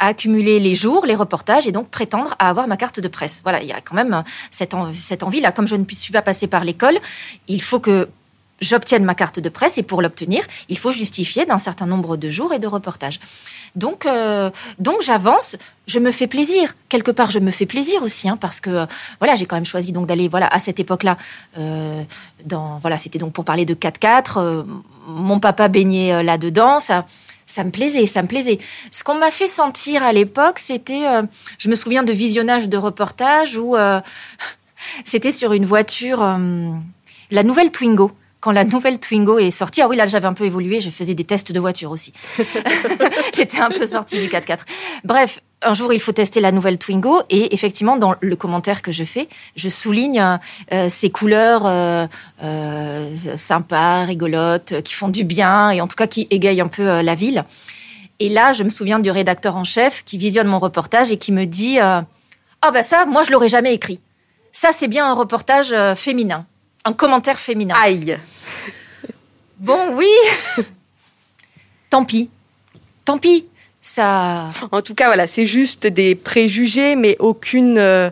à 0.00 0.08
accumuler 0.08 0.60
les 0.60 0.74
jours, 0.74 1.06
les 1.06 1.14
reportages 1.14 1.66
et 1.66 1.72
donc 1.72 1.88
prétendre 1.88 2.34
à 2.38 2.48
avoir 2.48 2.68
ma 2.68 2.76
carte 2.76 3.00
de 3.00 3.08
presse. 3.08 3.40
Voilà, 3.42 3.62
il 3.62 3.68
y 3.68 3.72
a 3.72 3.80
quand 3.80 3.94
même 3.94 4.22
cette, 4.50 4.74
en- 4.74 4.92
cette 4.92 5.22
envie-là. 5.22 5.52
Comme 5.52 5.66
je 5.68 5.76
ne 5.76 5.84
suis 5.92 6.12
pas 6.12 6.22
passée 6.22 6.46
par 6.46 6.64
l'école, 6.64 6.98
il 7.48 7.62
faut 7.62 7.80
que 7.80 8.08
j'obtienne 8.60 9.04
ma 9.04 9.14
carte 9.14 9.38
de 9.38 9.48
presse 9.48 9.78
et 9.78 9.84
pour 9.84 10.02
l'obtenir, 10.02 10.42
il 10.68 10.76
faut 10.78 10.90
justifier 10.90 11.46
d'un 11.46 11.58
certain 11.58 11.86
nombre 11.86 12.16
de 12.16 12.28
jours 12.28 12.52
et 12.52 12.58
de 12.58 12.66
reportages. 12.66 13.20
Donc, 13.76 14.04
euh, 14.04 14.50
donc 14.80 14.96
j'avance, 15.02 15.54
je 15.86 16.00
me 16.00 16.10
fais 16.10 16.26
plaisir. 16.26 16.74
Quelque 16.88 17.12
part, 17.12 17.30
je 17.30 17.38
me 17.38 17.52
fais 17.52 17.66
plaisir 17.66 18.02
aussi, 18.02 18.28
hein, 18.28 18.36
parce 18.40 18.58
que 18.58 18.70
euh, 18.70 18.86
voilà, 19.20 19.36
j'ai 19.36 19.46
quand 19.46 19.54
même 19.54 19.64
choisi 19.64 19.92
donc 19.92 20.06
d'aller 20.08 20.26
voilà 20.26 20.48
à 20.48 20.58
cette 20.58 20.80
époque-là. 20.80 21.16
euh, 21.58 22.02
voilà, 22.80 22.98
c'était 22.98 23.18
donc 23.20 23.32
pour 23.32 23.44
parler 23.44 23.64
de 23.64 23.74
4x4. 23.74 24.38
euh, 24.38 24.62
mon 25.06 25.38
papa 25.40 25.68
baignait 25.68 26.12
euh, 26.12 26.22
là-dedans. 26.22 26.78
Ça 27.48 27.64
me 27.64 27.70
plaisait, 27.70 28.06
ça 28.06 28.22
me 28.22 28.28
plaisait. 28.28 28.58
Ce 28.90 29.02
qu'on 29.02 29.14
m'a 29.14 29.30
fait 29.30 29.46
sentir 29.46 30.02
à 30.04 30.12
l'époque, 30.12 30.58
c'était, 30.58 31.06
euh, 31.06 31.22
je 31.58 31.70
me 31.70 31.74
souviens 31.74 32.02
de 32.02 32.12
visionnage 32.12 32.68
de 32.68 32.76
reportages 32.76 33.56
où 33.56 33.74
euh, 33.74 34.00
c'était 35.04 35.30
sur 35.30 35.54
une 35.54 35.64
voiture, 35.64 36.22
euh, 36.22 36.70
la 37.30 37.42
nouvelle 37.42 37.72
Twingo. 37.72 38.12
Quand 38.40 38.52
la 38.52 38.64
nouvelle 38.64 39.00
Twingo 39.00 39.38
est 39.38 39.50
sortie, 39.50 39.80
ah 39.80 39.88
oui, 39.88 39.96
là 39.96 40.06
j'avais 40.06 40.26
un 40.26 40.34
peu 40.34 40.44
évolué, 40.44 40.80
je 40.80 40.90
faisais 40.90 41.14
des 41.14 41.24
tests 41.24 41.50
de 41.50 41.58
voiture 41.58 41.90
aussi. 41.90 42.12
J'étais 43.34 43.60
un 43.60 43.70
peu 43.70 43.86
sortie 43.86 44.20
du 44.20 44.28
4x4. 44.28 44.60
Bref, 45.02 45.40
un 45.62 45.74
jour 45.74 45.92
il 45.92 46.00
faut 46.00 46.12
tester 46.12 46.40
la 46.40 46.52
nouvelle 46.52 46.78
Twingo 46.78 47.22
et 47.30 47.54
effectivement 47.54 47.96
dans 47.96 48.14
le 48.20 48.36
commentaire 48.36 48.82
que 48.82 48.92
je 48.92 49.04
fais, 49.04 49.28
je 49.56 49.68
souligne 49.68 50.38
euh, 50.72 50.88
ces 50.88 51.10
couleurs 51.10 51.66
euh, 51.66 52.06
euh, 52.42 53.16
sympas, 53.36 54.04
rigolotes, 54.04 54.82
qui 54.82 54.94
font 54.94 55.08
du 55.08 55.24
bien 55.24 55.70
et 55.70 55.80
en 55.80 55.88
tout 55.88 55.96
cas 55.96 56.06
qui 56.06 56.26
égayent 56.30 56.60
un 56.60 56.68
peu 56.68 57.00
la 57.02 57.14
ville. 57.14 57.44
Et 58.20 58.28
là, 58.28 58.52
je 58.52 58.64
me 58.64 58.68
souviens 58.68 58.98
du 58.98 59.10
rédacteur 59.10 59.56
en 59.56 59.64
chef 59.64 60.04
qui 60.04 60.18
visionne 60.18 60.48
mon 60.48 60.58
reportage 60.58 61.12
et 61.12 61.18
qui 61.18 61.30
me 61.30 61.44
dit 61.44 61.78
Ah, 61.78 62.04
bah 62.62 62.82
ça, 62.82 63.06
moi, 63.06 63.22
je 63.22 63.30
l'aurais 63.30 63.48
jamais 63.48 63.72
écrit. 63.72 64.00
Ça, 64.50 64.70
c'est 64.72 64.88
bien 64.88 65.06
un 65.06 65.12
reportage 65.12 65.72
féminin, 65.94 66.44
un 66.84 66.92
commentaire 66.92 67.38
féminin. 67.38 67.76
Aïe 67.80 68.18
Bon, 69.58 69.94
oui 69.94 70.08
Tant 71.90 72.04
pis. 72.04 72.28
Tant 73.04 73.18
pis. 73.18 73.46
Ça. 73.92 74.50
En 74.70 74.82
tout 74.82 74.94
cas, 74.94 75.06
voilà, 75.06 75.26
c'est 75.26 75.46
juste 75.46 75.86
des 75.86 76.14
préjugés, 76.14 76.94
mais 76.94 77.16
aucune, 77.20 77.78
euh, 77.78 78.10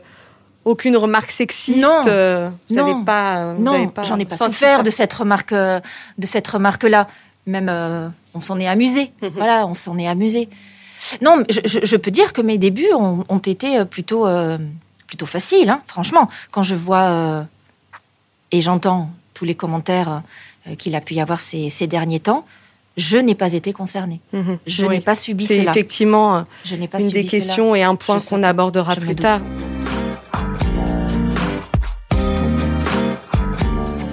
aucune 0.64 0.96
remarque 0.96 1.30
sexiste. 1.30 1.78
Non. 1.78 2.00
euh, 2.06 2.48
vous 2.70 2.76
Non. 2.76 3.04
pas. 3.04 3.36
euh, 3.38 3.54
vous 3.58 3.68
avez 3.68 3.84
Non, 3.84 3.88
pas 3.88 4.02
j'en 4.02 4.18
ai 4.18 4.24
pas 4.24 4.38
souffert 4.38 4.82
de 4.82 4.90
cette 4.90 5.12
remarque, 5.12 5.52
de 5.54 5.82
cette 6.26 6.48
remarque-là. 6.48 7.08
Même, 7.46 7.68
euh, 7.68 8.08
on 8.34 8.40
s'en 8.40 8.58
est 8.58 8.66
amusé. 8.66 9.12
Mhm. 9.22 9.30
voilà, 9.36 9.66
on 9.66 9.74
s'en 9.74 9.98
est 9.98 10.08
amusé. 10.08 10.48
Non, 11.20 11.44
je, 11.50 11.60
je- 11.64 11.84
je 11.84 11.96
peux 11.96 12.10
dire 12.10 12.32
que 12.32 12.40
mes 12.40 12.56
débuts 12.58 12.92
ont, 12.94 13.22
ont 13.28 13.38
été 13.38 13.84
plutôt, 13.84 14.26
euh, 14.26 14.56
plutôt 15.06 15.26
faciles, 15.26 15.68
hein, 15.68 15.82
franchement. 15.86 16.28
Quand 16.50 16.62
je 16.62 16.74
vois 16.74 17.46
et 18.50 18.60
j'entends 18.62 19.10
tous 19.34 19.44
les 19.44 19.54
commentaires 19.54 20.22
qu'il 20.78 20.96
a 20.96 21.00
pu 21.02 21.14
y 21.14 21.20
avoir 21.20 21.38
ces, 21.38 21.68
ces 21.70 21.86
derniers 21.86 22.18
temps, 22.20 22.44
je 22.96 23.18
n'ai 23.18 23.34
pas 23.34 23.52
été 23.52 23.72
concernée. 23.72 24.20
Mhm. 24.32 24.58
Je 24.66 24.86
Oui. 24.86 24.96
n'ai 24.96 25.00
pas 25.00 25.14
subi 25.14 25.46
C'est 25.46 25.60
cela. 25.60 25.70
effectivement 25.72 26.36
euh, 26.36 26.40
Je 26.64 26.76
n'ai 26.76 26.88
pas 26.88 26.98
une 27.00 27.10
des 27.10 27.20
cela. 27.26 27.30
questions 27.30 27.74
et 27.74 27.82
un 27.82 27.94
point 27.94 28.18
Je 28.18 28.28
qu'on 28.28 28.42
abordera 28.42 28.94
Je 28.94 29.00
plus 29.00 29.14
tard. 29.14 29.40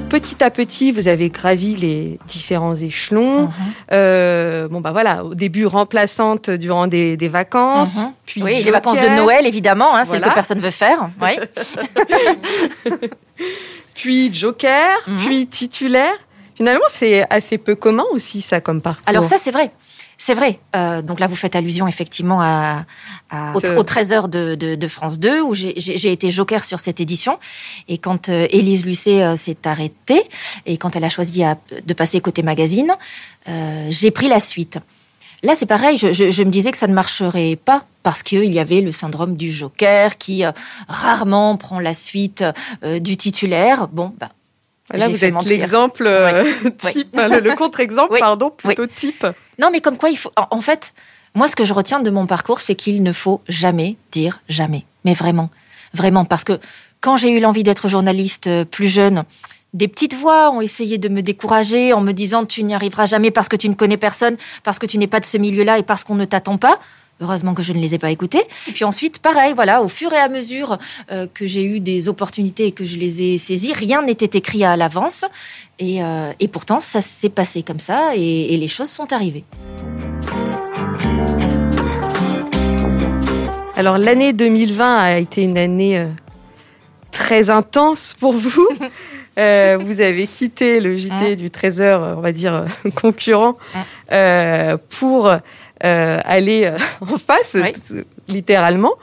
Petit 0.09 0.43
à 0.43 0.51
petit, 0.51 0.91
vous 0.91 1.07
avez 1.07 1.31
gravi 1.31 1.75
les 1.75 2.19
différents 2.27 2.75
échelons. 2.75 3.43
Mhm. 3.45 3.51
Euh, 3.93 4.67
bon 4.67 4.79
bah 4.79 4.91
voilà, 4.91 5.23
au 5.25 5.33
début 5.33 5.65
remplaçante 5.65 6.51
durant 6.51 6.85
des, 6.85 7.17
des 7.17 7.27
vacances, 7.29 7.97
Mhm. 7.97 8.13
puis 8.27 8.43
Oui, 8.43 8.61
les 8.63 8.69
vacances 8.69 8.99
de 8.99 9.07
Noël, 9.07 9.47
évidemment, 9.47 9.95
hein, 9.95 10.03
celles 10.03 10.21
que 10.21 10.31
personne 10.33 10.59
ne 10.59 10.63
veut 10.63 10.69
faire. 10.69 11.09
Oui. 11.19 11.39
puis 13.95 14.31
joker, 14.31 14.91
Mhm. 15.07 15.17
puis 15.25 15.47
titulaire. 15.47 16.13
Finalement, 16.55 16.85
c'est 16.89 17.25
assez 17.29 17.57
peu 17.57 17.75
commun 17.75 18.03
aussi 18.11 18.41
ça 18.41 18.61
comme 18.61 18.81
parcours. 18.81 19.03
Alors 19.07 19.23
ça, 19.25 19.37
c'est 19.41 19.51
vrai. 19.51 19.71
C'est 20.17 20.35
vrai. 20.35 20.59
Euh, 20.75 21.01
donc 21.01 21.19
là, 21.19 21.27
vous 21.27 21.35
faites 21.35 21.55
allusion 21.55 21.87
effectivement 21.87 22.39
à, 22.41 22.85
à- 23.31 23.53
au, 23.55 23.65
Euh. 23.65 23.77
au 23.77 23.83
13h 23.83 24.29
de, 24.29 24.55
de- 24.55 24.75
de 24.75 24.87
France 24.87 25.19
2, 25.19 25.41
où 25.41 25.53
j'ai- 25.55 25.73
été 26.11 26.29
joker 26.31 26.63
sur 26.63 26.79
cette 26.79 27.01
édition. 27.01 27.39
Et 27.89 27.97
quand 27.97 28.29
euh, 28.29 28.47
Élise 28.51 28.85
Lucet 28.85 29.23
euh, 29.23 29.35
s'est 29.35 29.57
arrêtée, 29.65 30.21
et 30.65 30.77
quand 30.77 30.95
elle 30.95 31.03
a 31.03 31.09
choisi 31.09 31.43
à- 31.43 31.57
de 31.85 31.93
passer 31.93 32.21
côté 32.21 32.43
magazine, 32.43 32.93
euh, 33.49 33.87
j'ai 33.89 34.11
pris 34.11 34.29
la 34.29 34.39
suite. 34.39 34.77
Là, 35.41 35.55
c'est 35.55 35.65
pareil, 35.65 35.97
je, 35.97 36.13
je- 36.13 36.29
je 36.31 36.43
me 36.43 36.51
disais 36.51 36.71
que 36.71 36.77
ça 36.77 36.87
ne 36.87 36.93
marcherait 36.93 37.57
pas 37.57 37.83
parce 38.03 38.23
qu'il 38.23 38.53
y 38.53 38.59
avait 38.59 38.79
le 38.81 38.93
syndrome 38.93 39.35
du 39.35 39.51
joker 39.51 40.17
qui 40.17 40.45
euh, 40.45 40.51
rarement 40.87 41.57
prend 41.57 41.79
la 41.79 41.93
suite 41.93 42.45
euh, 42.83 42.99
du 42.99 43.17
titulaire. 43.17 43.87
Bon, 43.89 44.13
bah, 44.19 44.29
Là, 44.91 45.07
vous 45.07 45.23
êtes 45.23 45.45
l'exemple 45.45 46.05
euh, 46.05 46.43
type, 46.77 47.17
hein, 47.17 47.29
le, 47.29 47.39
le 47.39 47.55
contre-exemple, 47.55 48.17
pardon, 48.19 48.49
plutôt 48.49 48.85
type. 48.85 49.25
Non, 49.59 49.69
mais 49.71 49.81
comme 49.81 49.97
quoi, 49.97 50.09
il 50.09 50.17
faut. 50.17 50.31
En 50.35 50.47
en 50.51 50.61
fait, 50.61 50.93
moi, 51.35 51.47
ce 51.47 51.55
que 51.55 51.63
je 51.63 51.73
retiens 51.73 51.99
de 51.99 52.09
mon 52.09 52.25
parcours, 52.25 52.59
c'est 52.59 52.75
qu'il 52.75 53.01
ne 53.01 53.13
faut 53.13 53.41
jamais 53.47 53.95
dire 54.11 54.41
jamais. 54.49 54.85
Mais 55.05 55.13
vraiment. 55.13 55.49
vraiment, 55.93 56.25
parce 56.25 56.43
que 56.43 56.59
quand 57.01 57.17
j'ai 57.17 57.29
eu 57.31 57.39
l'envie 57.39 57.63
d'être 57.63 57.87
journaliste 57.87 58.47
euh, 58.47 58.65
plus 58.65 58.87
jeune, 58.87 59.23
des 59.73 59.87
petites 59.87 60.13
voix 60.13 60.51
ont 60.51 60.61
essayé 60.61 60.97
de 60.97 61.09
me 61.09 61.21
décourager 61.21 61.93
en 61.93 62.01
me 62.01 62.11
disant 62.11 62.45
tu 62.45 62.63
n'y 62.63 62.75
arriveras 62.75 63.05
jamais 63.05 63.31
parce 63.31 63.49
que 63.49 63.55
tu 63.55 63.67
ne 63.69 63.73
connais 63.73 63.97
personne, 63.97 64.37
parce 64.63 64.79
que 64.79 64.85
tu 64.85 64.97
n'es 64.97 65.07
pas 65.07 65.19
de 65.19 65.25
ce 65.25 65.37
milieu-là 65.37 65.79
et 65.79 65.83
parce 65.83 66.03
qu'on 66.03 66.15
ne 66.15 66.25
t'attend 66.25 66.57
pas. 66.57 66.79
Heureusement 67.23 67.53
que 67.53 67.63
je 67.63 67.73
ne 67.73 67.79
les 67.79 67.93
ai 67.93 67.97
pas 67.97 68.11
écoutés. 68.11 68.43
Et 68.67 68.71
puis 68.71 68.83
ensuite, 68.83 69.19
pareil, 69.19 69.53
voilà, 69.55 69.81
au 69.81 69.87
fur 69.87 70.11
et 70.13 70.17
à 70.17 70.29
mesure 70.29 70.77
euh, 71.11 71.25
que 71.33 71.47
j'ai 71.47 71.63
eu 71.63 71.79
des 71.79 72.09
opportunités 72.09 72.67
et 72.67 72.71
que 72.71 72.85
je 72.85 72.97
les 72.97 73.21
ai 73.21 73.37
saisies, 73.37 73.73
rien 73.73 74.01
n'était 74.01 74.37
écrit 74.37 74.63
à 74.63 74.75
l'avance. 74.75 75.25
Et, 75.79 76.03
euh, 76.03 76.31
et 76.39 76.47
pourtant, 76.47 76.79
ça 76.79 77.01
s'est 77.01 77.29
passé 77.29 77.63
comme 77.63 77.79
ça 77.79 78.15
et, 78.15 78.53
et 78.53 78.57
les 78.57 78.67
choses 78.67 78.89
sont 78.89 79.11
arrivées. 79.13 79.45
Alors 83.75 83.97
l'année 83.97 84.33
2020 84.33 84.97
a 84.97 85.17
été 85.17 85.41
une 85.41 85.57
année 85.57 85.97
euh, 85.97 86.07
très 87.11 87.49
intense 87.49 88.15
pour 88.19 88.33
vous. 88.33 88.67
Euh, 89.39 89.79
vous 89.81 89.99
avez 89.99 90.27
quitté 90.27 90.79
le 90.79 90.95
JT 90.95 91.35
du 91.37 91.49
13h, 91.49 92.17
on 92.17 92.21
va 92.21 92.31
dire 92.31 92.65
concurrent, 92.93 93.57
euh, 94.11 94.77
pour 94.89 95.33
euh, 95.83 96.19
aller 96.25 96.65
euh, 96.65 96.77
en 97.01 97.17
face, 97.17 97.55
Oui. 97.55 97.73
littéralement. 98.27 98.93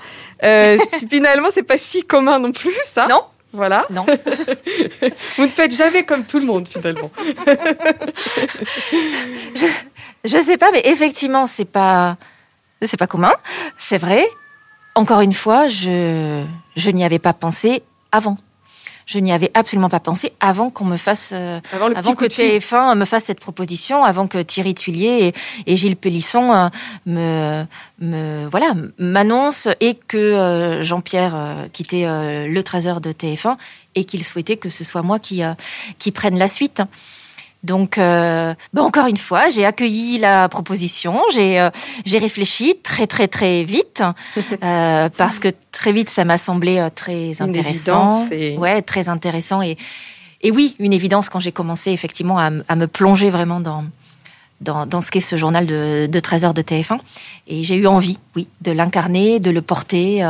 Euh, 0.43 0.79
finalement, 1.11 1.49
c'est 1.51 1.63
pas 1.63 1.79
si 1.79 2.03
commun 2.05 2.39
non 2.39 2.53
plus, 2.53 2.75
ça. 2.85 3.07
Non. 3.07 3.23
Voilà. 3.53 3.85
Non. 3.91 4.07
Vous 5.37 5.43
ne 5.43 5.49
faites 5.49 5.75
jamais 5.75 6.05
comme 6.05 6.25
tout 6.25 6.39
le 6.39 6.47
monde, 6.47 6.69
finalement. 6.69 7.11
Je 10.25 10.39
sais 10.39 10.57
pas, 10.57 10.71
mais 10.73 10.83
effectivement, 10.85 11.47
c'est 11.47 11.65
pas, 11.65 12.17
c'est 12.83 12.97
pas 12.97 13.07
commun. 13.07 13.33
C'est 13.79 13.99
vrai. 13.99 14.25
Encore 14.95 15.21
une 15.21 15.33
fois, 15.33 15.69
je, 15.69 16.45
je 16.77 16.91
n'y 16.91 17.05
avais 17.05 17.19
pas 17.19 17.33
pensé 17.33 17.83
avant. 18.13 18.39
Je 19.11 19.19
n'y 19.19 19.33
avais 19.33 19.51
absolument 19.55 19.89
pas 19.89 19.99
pensé 19.99 20.33
avant 20.39 20.71
qu'on 20.71 20.85
me 20.85 20.97
fasse, 20.97 21.31
euh, 21.33 21.59
Avant 21.75 22.13
que 22.13 22.17
coup 22.17 22.29
de 22.29 22.33
fil. 22.33 22.45
TF1 22.45 22.97
me 22.97 23.05
fasse 23.05 23.25
cette 23.25 23.41
proposition, 23.41 24.05
avant 24.05 24.29
que 24.29 24.39
Thierry 24.39 24.73
Tuilier 24.73 25.35
et, 25.67 25.73
et 25.73 25.77
Gilles 25.77 25.97
Pélisson 25.97 26.53
euh, 26.53 26.69
me, 27.07 27.65
me, 28.01 28.47
voilà, 28.49 28.73
m'annoncent 28.99 29.69
et 29.81 29.95
que 29.95 30.17
euh, 30.17 30.85
Jean-Pierre 30.85 31.67
quittait 31.73 32.05
le 32.07 32.61
13h 32.61 33.01
de 33.01 33.11
TF1 33.11 33.57
et 33.97 34.05
qu'il 34.05 34.25
souhaitait 34.25 34.57
que 34.57 34.69
ce 34.69 34.85
soit 34.85 35.03
moi 35.03 35.19
qui, 35.19 35.43
qui 35.99 36.13
prenne 36.13 36.39
la 36.39 36.47
suite. 36.47 36.81
Donc, 37.63 37.99
euh, 37.99 38.55
ben 38.73 38.83
encore 38.83 39.07
une 39.07 39.19
fois, 39.19 39.51
j'ai 39.51 39.67
accueilli 39.67 40.17
la 40.19 40.49
proposition, 40.49 41.21
j'ai 41.35 41.61
euh, 41.61 41.69
j'ai 42.07 42.17
réfléchi 42.19 42.77
très 42.83 43.07
très 43.07 43.29
très 43.29 43.65
vite 43.65 44.03
euh, 44.63 45.09
parce 45.15 45.39
que 45.39 45.49
très 45.71 45.93
vite 45.93 46.09
ça 46.09 46.25
m'a 46.25 46.39
semblé 46.39 46.79
euh, 46.79 46.89
très 46.95 47.33
Une 47.39 47.51
intéressant, 47.51 48.07
évidence 48.27 48.33
et- 48.33 48.57
ouais, 48.57 48.81
très 48.83 49.09
intéressant 49.11 49.61
et 49.61 49.77
et 50.43 50.51
oui, 50.51 50.75
une 50.79 50.95
évidence 50.95 51.29
quand 51.29 51.39
j'ai 51.39 51.53
commencé 51.53 51.91
effectivement 51.91 52.39
à, 52.39 52.49
me 52.51 52.87
plonger 52.87 53.29
vraiment 53.29 53.61
dans 53.61 53.85
dans, 54.63 54.87
dans 54.87 55.03
ce 55.03 55.11
qu'est 55.11 55.21
ce 55.21 55.37
journal 55.37 55.67
de, 55.67 56.07
de 56.11 56.21
13 56.21 56.45
heures 56.47 56.55
de 56.55 56.63
TF1 56.63 56.99
et 57.47 57.63
j'ai 57.63 57.77
eu 57.77 57.87
envie, 57.87 58.17
oui, 58.37 58.47
de 58.63 58.73
l'incarner, 58.73 59.39
de 59.39 59.51
le 59.51 59.61
porter. 59.61 60.23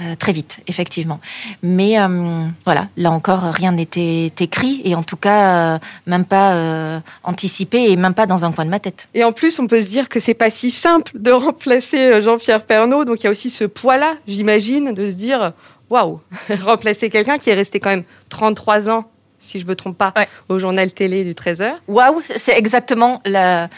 Euh, 0.00 0.14
très 0.16 0.32
vite, 0.32 0.60
effectivement. 0.66 1.18
Mais 1.62 1.98
euh, 2.00 2.44
voilà, 2.64 2.88
là 2.96 3.10
encore, 3.10 3.40
rien 3.42 3.72
n'était 3.72 4.32
écrit 4.40 4.80
et 4.84 4.94
en 4.94 5.02
tout 5.02 5.16
cas, 5.16 5.74
euh, 5.74 5.78
même 6.06 6.24
pas 6.24 7.00
anticipé 7.24 7.90
et 7.90 7.96
même 7.96 8.14
pas 8.14 8.26
dans 8.26 8.44
un 8.44 8.52
coin 8.52 8.64
de 8.64 8.70
ma 8.70 8.80
tête. 8.80 9.08
Et 9.14 9.24
en 9.24 9.32
plus, 9.32 9.58
on 9.58 9.66
peut 9.66 9.82
se 9.82 9.88
dire 9.88 10.08
que 10.08 10.20
c'est 10.20 10.34
pas 10.34 10.50
si 10.50 10.70
simple 10.70 11.12
de 11.14 11.30
remplacer 11.32 12.22
Jean-Pierre 12.22 12.64
Pernaud. 12.64 13.04
Donc 13.04 13.20
il 13.20 13.24
y 13.24 13.26
a 13.26 13.30
aussi 13.30 13.50
ce 13.50 13.64
poids-là, 13.64 14.14
j'imagine, 14.26 14.92
de 14.94 15.08
se 15.08 15.14
dire 15.14 15.52
waouh, 15.90 16.20
remplacer 16.62 17.10
quelqu'un 17.10 17.38
qui 17.38 17.50
est 17.50 17.54
resté 17.54 17.80
quand 17.80 17.90
même 17.90 18.04
33 18.28 18.90
ans, 18.90 19.04
si 19.40 19.58
je 19.60 19.66
me 19.66 19.74
trompe 19.76 19.96
pas, 19.96 20.12
Ouais. 20.16 20.28
au 20.48 20.58
journal 20.58 20.92
télé 20.92 21.24
du 21.24 21.32
13h. 21.32 21.72
Waouh, 21.88 22.20
c'est 22.36 22.56
exactement 22.58 23.20
la, 23.24 23.68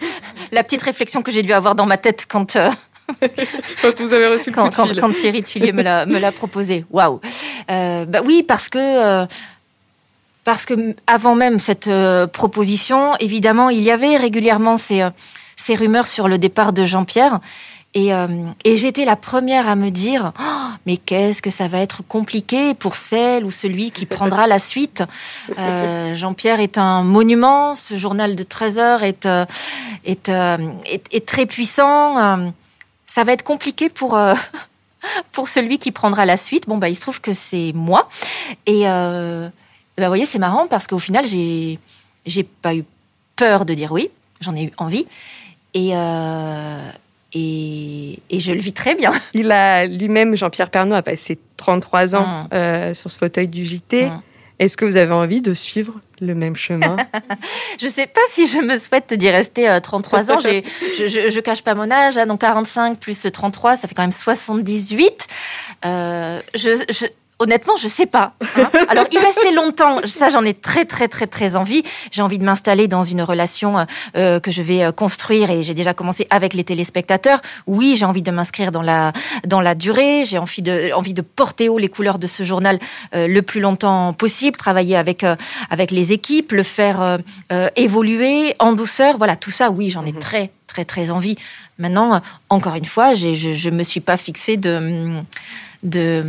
la 0.52 0.64
petite 0.64 0.82
réflexion 0.82 1.22
que 1.22 1.30
j'ai 1.32 1.42
dû 1.42 1.52
avoir 1.52 1.74
dans 1.74 1.86
ma 1.86 1.98
tête 1.98 2.26
quand, 2.28 2.56
euh, 2.56 2.70
Quand 3.82 4.00
vous 4.00 4.12
avez 4.12 4.28
reçu 4.28 4.50
le 4.50 4.54
quand, 4.54 4.64
coup 4.64 4.70
de 4.70 4.76
quand, 4.76 4.86
fil. 4.86 5.00
quand 5.00 5.12
Thierry 5.12 5.42
Tuilier 5.42 5.72
me 5.72 5.82
l'a, 5.82 6.32
proposé. 6.32 6.84
Waouh. 6.90 7.20
Euh, 7.70 8.04
bah 8.06 8.20
oui, 8.24 8.42
parce 8.42 8.68
que 8.68 8.78
euh, 8.78 9.26
parce 10.44 10.66
que 10.66 10.94
avant 11.06 11.34
même 11.34 11.58
cette 11.58 11.88
euh, 11.88 12.26
proposition, 12.26 13.16
évidemment, 13.20 13.70
il 13.70 13.80
y 13.80 13.90
avait 13.90 14.16
régulièrement 14.16 14.76
ces, 14.76 15.06
ces 15.56 15.74
rumeurs 15.74 16.06
sur 16.06 16.28
le 16.28 16.38
départ 16.38 16.72
de 16.72 16.84
Jean-Pierre. 16.84 17.40
Et, 17.94 18.14
euh, 18.14 18.26
et 18.64 18.78
j'étais 18.78 19.04
la 19.04 19.16
première 19.16 19.68
à 19.68 19.76
me 19.76 19.90
dire, 19.90 20.32
Oh, 20.40 20.68
mais 20.86 20.96
qu'est-ce 20.96 21.42
que 21.42 21.50
ça 21.50 21.68
va 21.68 21.78
être 21.78 22.02
compliqué 22.02 22.72
pour 22.74 22.94
celle 22.94 23.44
ou 23.44 23.50
celui 23.50 23.90
qui 23.90 24.06
prendra 24.06 24.46
la 24.46 24.58
suite. 24.58 25.04
Euh, 25.58 26.14
Jean-Pierre 26.14 26.60
est 26.60 26.78
un 26.78 27.02
monument, 27.02 27.74
ce 27.74 27.98
journal 27.98 28.34
de 28.34 28.42
13 28.42 28.78
heures 28.78 29.02
est, 29.02 29.28
est, 30.06 30.28
est, 30.30 31.04
est 31.12 31.26
très 31.26 31.44
puissant. 31.44 32.52
Ça 33.14 33.24
va 33.24 33.32
être 33.32 33.42
compliqué 33.42 33.88
pour, 33.90 34.16
euh, 34.16 34.34
pour 35.32 35.48
celui 35.48 35.78
qui 35.78 35.92
prendra 35.92 36.24
la 36.24 36.36
suite. 36.36 36.66
Bon, 36.68 36.78
bah, 36.78 36.88
il 36.88 36.94
se 36.94 37.02
trouve 37.02 37.20
que 37.20 37.32
c'est 37.32 37.72
moi. 37.74 38.08
Et 38.66 38.88
euh, 38.88 39.48
bah, 39.98 40.04
vous 40.04 40.08
voyez, 40.08 40.26
c'est 40.26 40.38
marrant 40.38 40.66
parce 40.66 40.86
qu'au 40.86 40.98
final, 40.98 41.26
j'ai, 41.26 41.78
j'ai 42.24 42.42
pas 42.44 42.74
eu 42.74 42.84
peur 43.36 43.64
de 43.66 43.74
dire 43.74 43.92
oui. 43.92 44.08
J'en 44.40 44.56
ai 44.56 44.64
eu 44.64 44.72
envie. 44.78 45.06
Et, 45.74 45.90
euh, 45.94 46.88
et, 47.34 48.18
et 48.30 48.40
je 48.40 48.52
le 48.52 48.60
vis 48.60 48.72
très 48.72 48.94
bien. 48.94 49.12
Il 49.34 49.52
a 49.52 49.86
lui-même, 49.86 50.34
Jean-Pierre 50.36 50.70
Pernaud, 50.70 50.94
a 50.94 51.02
passé 51.02 51.38
33 51.58 52.14
ans 52.16 52.26
Mm. 52.26 52.48
euh, 52.54 52.94
sur 52.94 53.10
ce 53.10 53.18
fauteuil 53.18 53.48
du 53.48 53.64
JT. 53.66 54.06
Mm. 54.06 54.22
Est-ce 54.62 54.76
que 54.76 54.84
vous 54.84 54.94
avez 54.96 55.12
envie 55.12 55.42
de 55.42 55.54
suivre 55.54 55.94
le 56.20 56.36
même 56.36 56.54
chemin? 56.54 56.96
Je 57.80 57.88
sais 57.88 58.06
pas 58.06 58.20
si 58.28 58.46
je 58.46 58.58
me 58.58 58.76
souhaite 58.76 59.12
d'y 59.12 59.28
rester 59.28 59.68
euh, 59.68 59.80
33 59.80 60.30
ans. 60.30 60.38
Je, 60.38 60.62
je, 61.08 61.28
je 61.30 61.40
cache 61.40 61.62
pas 61.64 61.74
mon 61.74 61.90
âge. 61.90 62.16
hein, 62.16 62.26
donc 62.26 62.42
45 62.42 62.96
plus 63.00 63.26
33, 63.32 63.74
ça 63.74 63.88
fait 63.88 63.94
quand 63.96 64.04
même 64.04 64.12
78. 64.12 65.26
Euh, 65.84 66.40
je, 66.54 67.06
honnêtement, 67.42 67.76
je 67.76 67.88
sais 67.88 68.06
pas. 68.06 68.34
hein. 68.56 68.68
Alors, 68.88 69.06
y 69.10 69.18
rester 69.18 69.52
longtemps, 69.52 69.98
ça, 70.04 70.28
j'en 70.28 70.44
ai 70.44 70.54
très, 70.54 70.84
très, 70.84 71.08
très, 71.08 71.26
très 71.26 71.56
envie. 71.56 71.82
J'ai 72.10 72.22
envie 72.22 72.38
de 72.38 72.44
m'installer 72.44 72.88
dans 72.88 73.02
une 73.02 73.22
relation 73.22 73.86
euh, 74.16 74.40
que 74.40 74.50
je 74.50 74.62
vais 74.62 74.84
euh, 74.84 74.92
construire 74.92 75.50
et 75.50 75.62
j'ai 75.62 75.74
déjà 75.74 75.94
commencé 75.94 76.26
avec 76.30 76.54
les 76.54 76.64
téléspectateurs. 76.64 77.40
Oui, 77.66 77.96
j'ai 77.96 78.04
envie 78.04 78.22
de 78.22 78.30
m'inscrire 78.30 78.72
dans 78.72 78.82
la, 78.82 79.12
dans 79.46 79.60
la 79.60 79.74
durée. 79.74 80.24
J'ai 80.24 80.38
envie 80.38 80.62
de, 80.62 80.92
envie 80.92 81.14
de 81.14 81.22
porter 81.22 81.68
haut 81.68 81.78
les 81.78 81.88
couleurs 81.88 82.18
de 82.18 82.26
ce 82.26 82.42
journal 82.44 82.78
euh, 83.14 83.26
le 83.26 83.42
plus 83.42 83.60
longtemps 83.60 84.12
possible, 84.12 84.56
travailler 84.56 84.96
avec, 84.96 85.24
euh, 85.24 85.36
avec 85.70 85.90
les 85.90 86.12
équipes, 86.12 86.52
le 86.52 86.62
faire 86.62 87.02
euh, 87.02 87.18
euh, 87.50 87.68
évoluer 87.76 88.54
en 88.58 88.72
douceur. 88.72 89.18
Voilà, 89.18 89.36
tout 89.36 89.50
ça, 89.50 89.70
oui, 89.70 89.90
j'en 89.90 90.06
ai 90.06 90.12
très, 90.12 90.50
très, 90.66 90.84
très 90.84 91.10
envie. 91.10 91.36
Maintenant, 91.78 92.14
euh, 92.14 92.18
encore 92.48 92.74
une 92.76 92.84
fois, 92.84 93.14
je, 93.14 93.34
je 93.34 93.70
me 93.70 93.82
suis 93.82 94.00
pas 94.00 94.16
fixée 94.16 94.56
de, 94.56 95.14
de, 95.82 96.24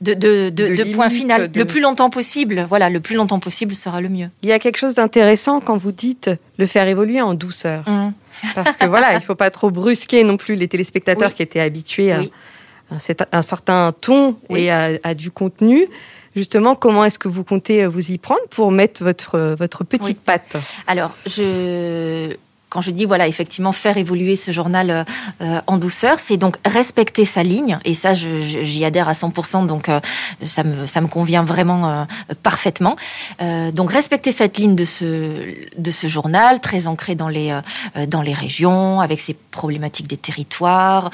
de, 0.00 0.14
de, 0.14 0.48
de, 0.50 0.74
De 0.76 0.84
point 0.94 1.08
final. 1.08 1.50
de- 1.50 1.58
Le 1.58 1.64
plus 1.64 1.80
longtemps 1.80 2.10
possible, 2.10 2.64
voilà, 2.68 2.88
le 2.90 3.00
plus 3.00 3.16
longtemps 3.16 3.40
possible 3.40 3.74
sera 3.74 4.00
le 4.00 4.08
mieux. 4.08 4.28
Il 4.42 4.48
y 4.48 4.52
a 4.52 4.58
quelque 4.58 4.76
chose 4.78 4.94
d'intéressant 4.94 5.60
quand 5.60 5.76
vous 5.76 5.90
dites 5.92 6.30
le 6.58 6.66
faire 6.66 6.86
évoluer 6.86 7.20
en 7.20 7.34
douceur. 7.34 7.82
Hum. 7.88 8.12
Parce 8.54 8.76
que 8.76 8.86
voilà, 8.86 9.14
il 9.14 9.20
faut 9.22 9.34
pas 9.34 9.50
trop 9.50 9.70
brusquer 9.72 10.22
non 10.22 10.36
plus 10.36 10.54
les 10.54 10.68
téléspectateurs 10.68 11.30
Oui. 11.30 11.34
qui 11.34 11.42
étaient 11.42 11.58
habitués 11.60 12.12
à 12.12 12.20
Oui. 12.20 12.30
un, 12.92 12.98
cet- 13.00 13.24
un 13.32 13.42
certain 13.42 13.92
ton 14.00 14.36
Oui. 14.48 14.60
et 14.64 14.70
à, 14.70 14.90
à 15.02 15.14
du 15.14 15.30
contenu. 15.32 15.86
Justement, 16.36 16.76
comment 16.76 17.04
est-ce 17.04 17.18
que 17.18 17.26
vous 17.26 17.42
comptez 17.42 17.84
vous 17.86 18.12
y 18.12 18.18
prendre 18.18 18.42
pour 18.50 18.70
mettre 18.70 19.02
votre, 19.02 19.56
votre 19.58 19.82
petite 19.82 20.04
Oui. 20.06 20.14
patte? 20.24 20.56
Alors, 20.86 21.16
je, 21.26 22.36
quand 22.68 22.80
je 22.80 22.90
dis 22.90 23.04
voilà, 23.04 23.26
effectivement, 23.28 23.72
faire 23.72 23.96
évoluer 23.96 24.36
ce 24.36 24.50
journal 24.50 24.90
euh, 24.90 25.04
euh, 25.40 25.60
en 25.66 25.78
douceur, 25.78 26.18
c'est 26.18 26.36
donc 26.36 26.56
respecter 26.64 27.24
sa 27.24 27.42
ligne, 27.42 27.78
et 27.84 27.94
ça, 27.94 28.14
j'y 28.14 28.84
adhère 28.84 29.08
à 29.08 29.12
100%, 29.12 29.66
donc 29.66 29.88
euh, 29.88 30.00
ça 30.44 30.64
me 30.64 30.86
ça 30.86 31.00
me 31.00 31.08
convient 31.08 31.44
vraiment 31.44 31.88
euh, 31.88 32.04
parfaitement. 32.42 32.96
Euh, 33.40 33.70
donc 33.72 33.92
respecter 33.92 34.32
cette 34.32 34.58
ligne 34.58 34.74
de 34.74 34.84
ce 34.84 35.32
de 35.78 35.90
ce 35.90 36.06
journal, 36.08 36.60
très 36.60 36.86
ancré 36.86 37.14
dans 37.14 37.28
les 37.28 37.50
euh, 37.50 38.06
dans 38.06 38.22
les 38.22 38.34
régions, 38.34 39.00
avec 39.00 39.20
ses 39.20 39.34
problématiques 39.50 40.06
des 40.06 40.16
territoires, 40.16 41.10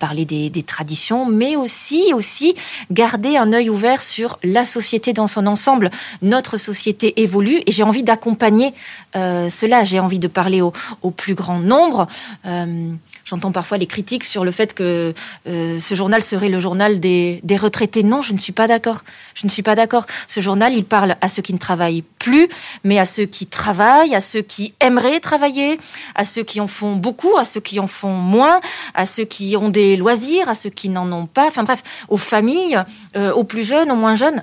parler 0.00 0.24
des, 0.24 0.50
des 0.50 0.62
traditions, 0.62 1.26
mais 1.26 1.54
aussi 1.56 2.12
aussi 2.14 2.54
garder 2.90 3.36
un 3.36 3.52
œil 3.52 3.70
ouvert 3.70 4.02
sur 4.02 4.38
la 4.42 4.66
société 4.66 5.12
dans 5.12 5.28
son 5.28 5.46
ensemble. 5.46 5.90
Notre 6.22 6.56
société 6.56 7.20
évolue, 7.22 7.62
et 7.66 7.70
j'ai 7.70 7.84
envie 7.84 8.02
d'accompagner 8.02 8.74
cela. 9.14 9.84
J'ai 9.84 10.00
envie 10.00 10.18
de 10.18 10.26
parler 10.26 10.62
au, 10.62 10.72
au 11.02 11.10
plus 11.10 11.34
grand 11.34 11.58
nombre. 11.58 12.06
Euh, 12.46 12.90
j'entends 13.24 13.52
parfois 13.52 13.78
les 13.78 13.86
critiques 13.86 14.24
sur 14.24 14.44
le 14.44 14.50
fait 14.50 14.74
que 14.74 15.14
euh, 15.46 15.80
ce 15.80 15.94
journal 15.94 16.22
serait 16.22 16.48
le 16.48 16.60
journal 16.60 17.00
des, 17.00 17.40
retraités. 17.56 18.02
Non, 18.02 18.22
je 18.22 18.32
ne 18.32 18.38
suis 18.38 18.52
pas 18.52 18.66
d'accord. 18.66 19.02
Je 19.34 19.46
ne 19.46 19.50
suis 19.50 19.62
pas 19.62 19.74
d'accord. 19.74 20.06
Ce 20.28 20.40
journal, 20.40 20.74
il 20.74 20.84
parle 20.84 21.16
à 21.20 21.28
ceux 21.28 21.42
qui 21.42 21.52
ne 21.52 21.58
travaillent 21.58 22.04
plus, 22.18 22.48
mais 22.84 22.98
à 22.98 23.06
ceux 23.06 23.24
qui 23.24 23.46
travaillent, 23.46 24.14
à 24.14 24.20
ceux 24.20 24.42
qui 24.42 24.74
aimeraient 24.80 25.20
travailler, 25.20 25.78
à 26.14 26.24
ceux 26.24 26.42
qui 26.42 26.60
en 26.60 26.66
font 26.66 26.96
beaucoup, 26.96 27.36
à 27.36 27.44
ceux 27.44 27.60
qui 27.60 27.80
en 27.80 27.86
font 27.86 28.14
moins, 28.14 28.60
à 28.94 29.06
ceux 29.06 29.24
qui 29.24 29.56
ont 29.56 29.68
des 29.68 29.96
loisirs, 29.96 30.48
à 30.48 30.54
ceux 30.54 30.70
qui 30.70 30.88
n'en 30.88 31.10
ont 31.12 31.26
pas. 31.26 31.46
Enfin 31.46 31.64
bref, 31.64 31.82
aux 32.08 32.18
familles, 32.18 32.78
euh, 33.16 33.32
aux 33.32 33.44
plus 33.44 33.64
jeunes, 33.64 33.90
aux 33.90 33.96
moins 33.96 34.14
jeunes. 34.14 34.42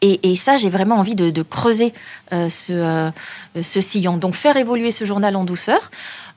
Et, 0.00 0.32
et 0.32 0.36
ça, 0.36 0.56
j'ai 0.56 0.70
vraiment 0.70 0.96
envie 0.96 1.14
de, 1.14 1.30
de 1.30 1.42
creuser 1.42 1.94
euh, 2.32 2.48
ce, 2.50 2.72
euh, 2.72 3.10
ce 3.62 3.80
sillon. 3.80 4.18
Donc 4.18 4.34
faire 4.34 4.56
évoluer 4.56 4.90
ce 4.90 5.04
journal 5.04 5.34
en 5.36 5.44
douceur 5.44 5.90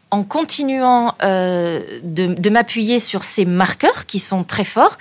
en 0.09 0.23
continuant 0.23 1.15
euh, 1.21 1.81
de, 2.03 2.27
de 2.33 2.49
m'appuyer 2.49 2.99
sur 2.99 3.23
ces 3.23 3.43
marqueurs 3.43 4.05
qui 4.05 4.19
sont 4.19 4.45
très 4.45 4.63
forts 4.63 4.97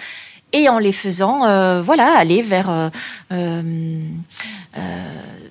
et 0.53 0.69
en 0.69 0.79
les 0.79 0.93
faisant, 0.93 1.45
euh, 1.45 1.81
voilà, 1.81 2.17
aller 2.17 2.43
vers 2.43 2.71
euh, 2.71 2.89
euh, 3.31 3.63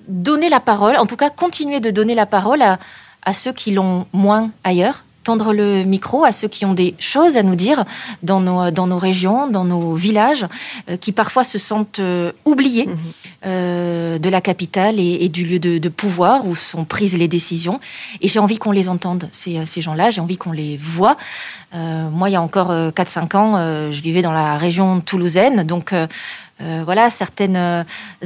donner 0.08 0.50
la 0.50 0.60
parole, 0.60 0.96
en 0.96 1.06
tout 1.06 1.16
cas 1.16 1.30
continuer 1.30 1.80
de 1.80 1.90
donner 1.90 2.14
la 2.14 2.26
parole 2.26 2.60
à, 2.60 2.78
à 3.22 3.32
ceux 3.32 3.52
qui 3.52 3.70
l'ont 3.70 4.06
moins 4.12 4.50
ailleurs, 4.62 5.04
tendre 5.26 5.52
le 5.52 5.82
micro 5.82 6.24
à 6.24 6.30
ceux 6.30 6.46
qui 6.48 6.64
ont 6.64 6.72
des 6.84 6.94
choses 7.00 7.36
à 7.36 7.42
nous 7.42 7.56
dire 7.56 7.84
dans 8.22 8.40
nos, 8.40 8.70
dans 8.70 8.86
nos 8.86 8.98
régions, 8.98 9.48
dans 9.48 9.64
nos 9.64 9.94
villages, 9.94 10.46
euh, 10.88 10.96
qui 10.96 11.10
parfois 11.10 11.42
se 11.44 11.58
sentent 11.58 11.98
euh, 11.98 12.30
oubliés 12.44 12.86
Mhm. 12.86 12.98
euh, 13.46 14.18
de 14.18 14.28
la 14.28 14.40
capitale 14.40 15.00
et, 15.00 15.24
et 15.24 15.28
du 15.28 15.44
lieu 15.44 15.58
de, 15.58 15.78
de 15.78 15.88
pouvoir 15.88 16.46
où 16.46 16.54
sont 16.54 16.84
prises 16.84 17.16
les 17.18 17.26
décisions. 17.28 17.80
Et 18.22 18.28
j'ai 18.28 18.38
envie 18.38 18.58
qu'on 18.58 18.70
les 18.80 18.88
entende, 18.88 19.28
ces, 19.32 19.66
ces 19.66 19.80
gens-là, 19.82 20.10
j'ai 20.10 20.20
envie 20.20 20.36
qu'on 20.36 20.52
les 20.52 20.76
voit. 20.76 21.16
Euh, 21.74 22.08
moi, 22.10 22.28
il 22.30 22.32
y 22.32 22.36
a 22.36 22.42
encore 22.42 22.70
euh, 22.70 22.90
4-5 22.90 23.36
ans, 23.36 23.52
euh, 23.56 23.90
je 23.92 24.00
vivais 24.00 24.22
dans 24.22 24.32
la 24.32 24.56
région 24.56 25.00
toulousaine, 25.00 25.64
donc 25.64 25.92
euh, 26.60 26.82
voilà, 26.84 27.10
certaines 27.10 27.56
euh, 27.56 27.82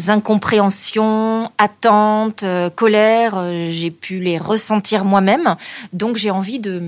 incompréhensions, 0.07 1.51
attentes, 1.59 2.43
euh, 2.45 2.71
colères, 2.71 3.43
j'ai 3.71 3.91
pu 3.91 4.21
les 4.21 4.39
ressentir 4.39 5.05
moi-même. 5.05 5.57
Donc 5.93 6.17
j'ai 6.17 6.31
envie 6.31 6.61
de, 6.61 6.81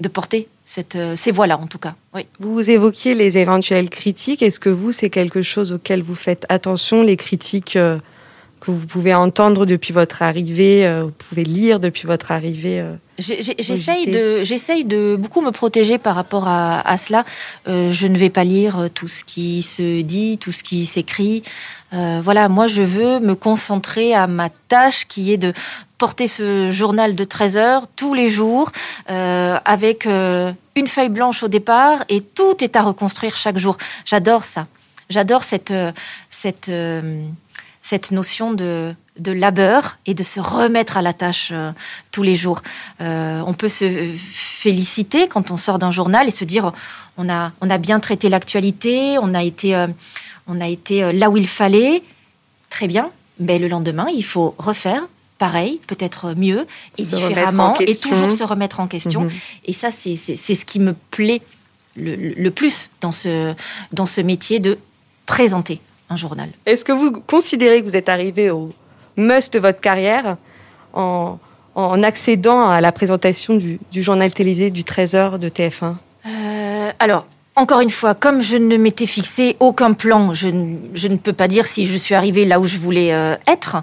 de 0.00 0.08
porter 0.08 0.48
cette, 0.66 0.98
ces 1.16 1.30
voix-là, 1.30 1.58
en 1.58 1.66
tout 1.66 1.78
cas. 1.78 1.94
Oui. 2.14 2.26
Vous 2.38 2.70
évoquiez 2.70 3.14
les 3.14 3.38
éventuelles 3.38 3.90
critiques. 3.90 4.42
Est-ce 4.42 4.58
que 4.58 4.70
vous, 4.70 4.92
c'est 4.92 5.10
quelque 5.10 5.42
chose 5.42 5.72
auquel 5.72 6.02
vous 6.02 6.14
faites 6.14 6.46
attention, 6.48 7.02
les 7.02 7.16
critiques 7.16 7.78
que 8.64 8.70
vous 8.70 8.86
pouvez 8.86 9.14
entendre 9.14 9.66
depuis 9.66 9.92
votre 9.92 10.22
arrivée, 10.22 10.86
euh, 10.86 11.04
vous 11.04 11.10
pouvez 11.10 11.44
lire 11.44 11.80
depuis 11.80 12.06
votre 12.06 12.32
arrivée 12.32 12.80
euh, 12.80 12.94
J'essaye 13.18 14.10
de, 14.10 14.42
j'essaye 14.42 14.84
de 14.84 15.14
beaucoup 15.16 15.40
me 15.40 15.52
protéger 15.52 15.98
par 15.98 16.16
rapport 16.16 16.48
à, 16.48 16.80
à 16.80 16.96
cela. 16.96 17.24
Euh, 17.68 17.92
je 17.92 18.08
ne 18.08 18.18
vais 18.18 18.30
pas 18.30 18.42
lire 18.42 18.78
euh, 18.80 18.88
tout 18.88 19.06
ce 19.06 19.22
qui 19.22 19.62
se 19.62 20.02
dit, 20.02 20.36
tout 20.38 20.50
ce 20.50 20.64
qui 20.64 20.84
s'écrit. 20.84 21.44
Euh, 21.92 22.20
voilà, 22.22 22.48
moi 22.48 22.66
je 22.66 22.82
veux 22.82 23.20
me 23.20 23.36
concentrer 23.36 24.14
à 24.14 24.26
ma 24.26 24.48
tâche 24.50 25.06
qui 25.06 25.32
est 25.32 25.36
de 25.36 25.52
porter 25.96 26.26
ce 26.26 26.72
journal 26.72 27.14
de 27.14 27.22
13 27.22 27.56
heures 27.56 27.86
tous 27.94 28.14
les 28.14 28.28
jours 28.28 28.72
avec 29.06 30.06
une 30.06 30.86
feuille 30.86 31.08
blanche 31.08 31.44
au 31.44 31.48
départ 31.48 32.04
et 32.08 32.20
tout 32.20 32.62
est 32.64 32.74
à 32.74 32.82
reconstruire 32.82 33.36
chaque 33.36 33.58
jour. 33.58 33.76
J'adore 34.04 34.42
ça. 34.42 34.66
J'adore 35.08 35.44
cette, 35.44 35.72
cette, 36.30 36.70
cette 37.86 38.12
notion 38.12 38.54
de, 38.54 38.94
de 39.18 39.30
labeur 39.30 39.98
et 40.06 40.14
de 40.14 40.22
se 40.22 40.40
remettre 40.40 40.96
à 40.96 41.02
la 41.02 41.12
tâche 41.12 41.50
euh, 41.52 41.70
tous 42.12 42.22
les 42.22 42.34
jours. 42.34 42.62
Euh, 43.02 43.42
on 43.46 43.52
peut 43.52 43.68
se 43.68 43.84
féliciter 44.22 45.28
quand 45.28 45.50
on 45.50 45.58
sort 45.58 45.78
d'un 45.78 45.90
journal 45.90 46.26
et 46.26 46.30
se 46.30 46.44
dire 46.46 46.72
on 47.18 47.28
a, 47.28 47.52
on 47.60 47.68
a 47.68 47.76
bien 47.76 48.00
traité 48.00 48.30
l'actualité, 48.30 49.18
on 49.20 49.34
a 49.34 49.42
été, 49.42 49.76
euh, 49.76 49.86
on 50.46 50.62
a 50.62 50.66
été 50.68 51.12
là 51.12 51.28
où 51.28 51.36
il 51.36 51.46
fallait. 51.46 52.02
Très 52.70 52.88
bien. 52.88 53.10
Mais 53.38 53.58
le 53.58 53.68
lendemain, 53.68 54.06
il 54.14 54.24
faut 54.24 54.54
refaire 54.58 55.02
pareil, 55.36 55.80
peut-être 55.86 56.34
mieux 56.36 56.66
et 56.96 57.04
Se 57.04 57.16
différemment, 57.16 57.76
et 57.80 57.96
toujours 57.96 58.30
se 58.30 58.44
remettre 58.44 58.80
en 58.80 58.86
question. 58.86 59.22
Mhm. 59.24 59.30
Et 59.66 59.72
ça, 59.74 59.90
c'est 59.90 60.16
ce 60.16 60.64
qui 60.64 60.78
me 60.80 60.94
plaît 61.10 61.42
le, 61.96 62.14
le- 62.16 62.34
le 62.36 62.50
plus 62.50 62.88
dans 63.02 63.12
ce, 63.12 63.52
dans 63.92 64.06
ce 64.06 64.20
métier 64.22 64.58
de 64.58 64.78
présenter 65.26 65.80
un 66.10 66.16
journal. 66.16 66.48
Est-ce 66.66 66.84
que 66.84 66.92
vous 66.92 67.12
considérez 67.12 67.80
que 67.82 67.86
vous 67.88 67.96
êtes 67.96 68.08
arrivé 68.08 68.50
au 68.50 68.68
must 69.16 69.52
de 69.54 69.58
votre 69.58 69.80
carrière 69.80 70.36
en, 70.92 71.38
en 71.74 72.02
accédant 72.02 72.68
à 72.68 72.80
la 72.80 72.92
présentation 72.92 73.56
du, 73.56 73.78
du 73.92 74.02
journal 74.02 74.32
télévisé 74.32 74.70
du 74.70 74.82
13h 74.82 75.38
de 75.38 75.48
TF1 75.48 75.94
Euh, 76.26 76.90
alors, 76.98 77.26
encore 77.56 77.80
une 77.80 77.90
fois, 77.90 78.14
comme 78.14 78.40
je 78.40 78.56
ne 78.56 78.76
m'étais 78.76 79.06
fixé 79.06 79.56
aucun 79.60 79.92
plan, 79.92 80.34
je, 80.34 80.48
ne- 80.48 80.76
je 80.94 81.08
ne 81.08 81.16
peux 81.16 81.32
pas 81.32 81.48
dire 81.48 81.66
si 81.66 81.86
je 81.86 81.96
suis 81.96 82.14
arrivée 82.14 82.44
là 82.44 82.58
où 82.60 82.66
je 82.66 82.78
voulais 82.78 83.12
euh, 83.12 83.36
être. 83.46 83.76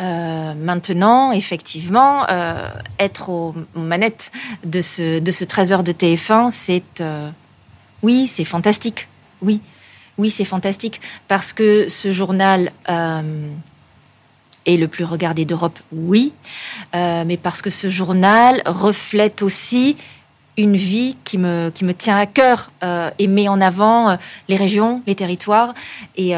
Euh, 0.00 0.54
maintenant, 0.54 1.30
effectivement, 1.30 2.26
euh, 2.28 2.66
être 2.98 3.28
aux 3.30 3.54
manettes 3.76 4.32
de 4.64 4.80
ce, 4.80 5.20
de 5.20 5.30
ce 5.30 5.44
13 5.44 5.72
heures 5.72 5.82
de 5.84 5.92
TF1, 5.92 6.50
c'est... 6.50 7.00
euh, 7.00 7.30
oui, 8.02 8.26
c'est 8.26 8.44
fantastique. 8.44 9.06
Oui, 9.40 9.60
oui, 10.18 10.30
c'est 10.30 10.44
fantastique. 10.44 11.00
Parce 11.28 11.52
que 11.52 11.88
ce 11.88 12.12
journal 12.12 12.72
euh, 12.88 13.48
est 14.66 14.76
le 14.76 14.88
plus 14.88 15.04
regardé 15.04 15.44
d'Europe, 15.44 15.78
oui. 15.92 16.32
Euh, 16.94 17.24
mais 17.26 17.36
parce 17.36 17.62
que 17.62 17.70
ce 17.70 17.88
journal 17.90 18.62
reflète 18.66 19.42
aussi 19.42 19.96
une 20.56 20.76
vie 20.76 21.16
qui 21.24 21.36
me, 21.36 21.72
tient 21.98 22.16
à 22.16 22.26
cœur 22.26 22.70
euh, 22.84 23.10
et 23.18 23.26
met 23.26 23.48
en 23.48 23.60
avant 23.60 24.16
les 24.48 24.54
régions, 24.54 25.02
les 25.04 25.16
territoires. 25.16 25.74
Et, 26.16 26.32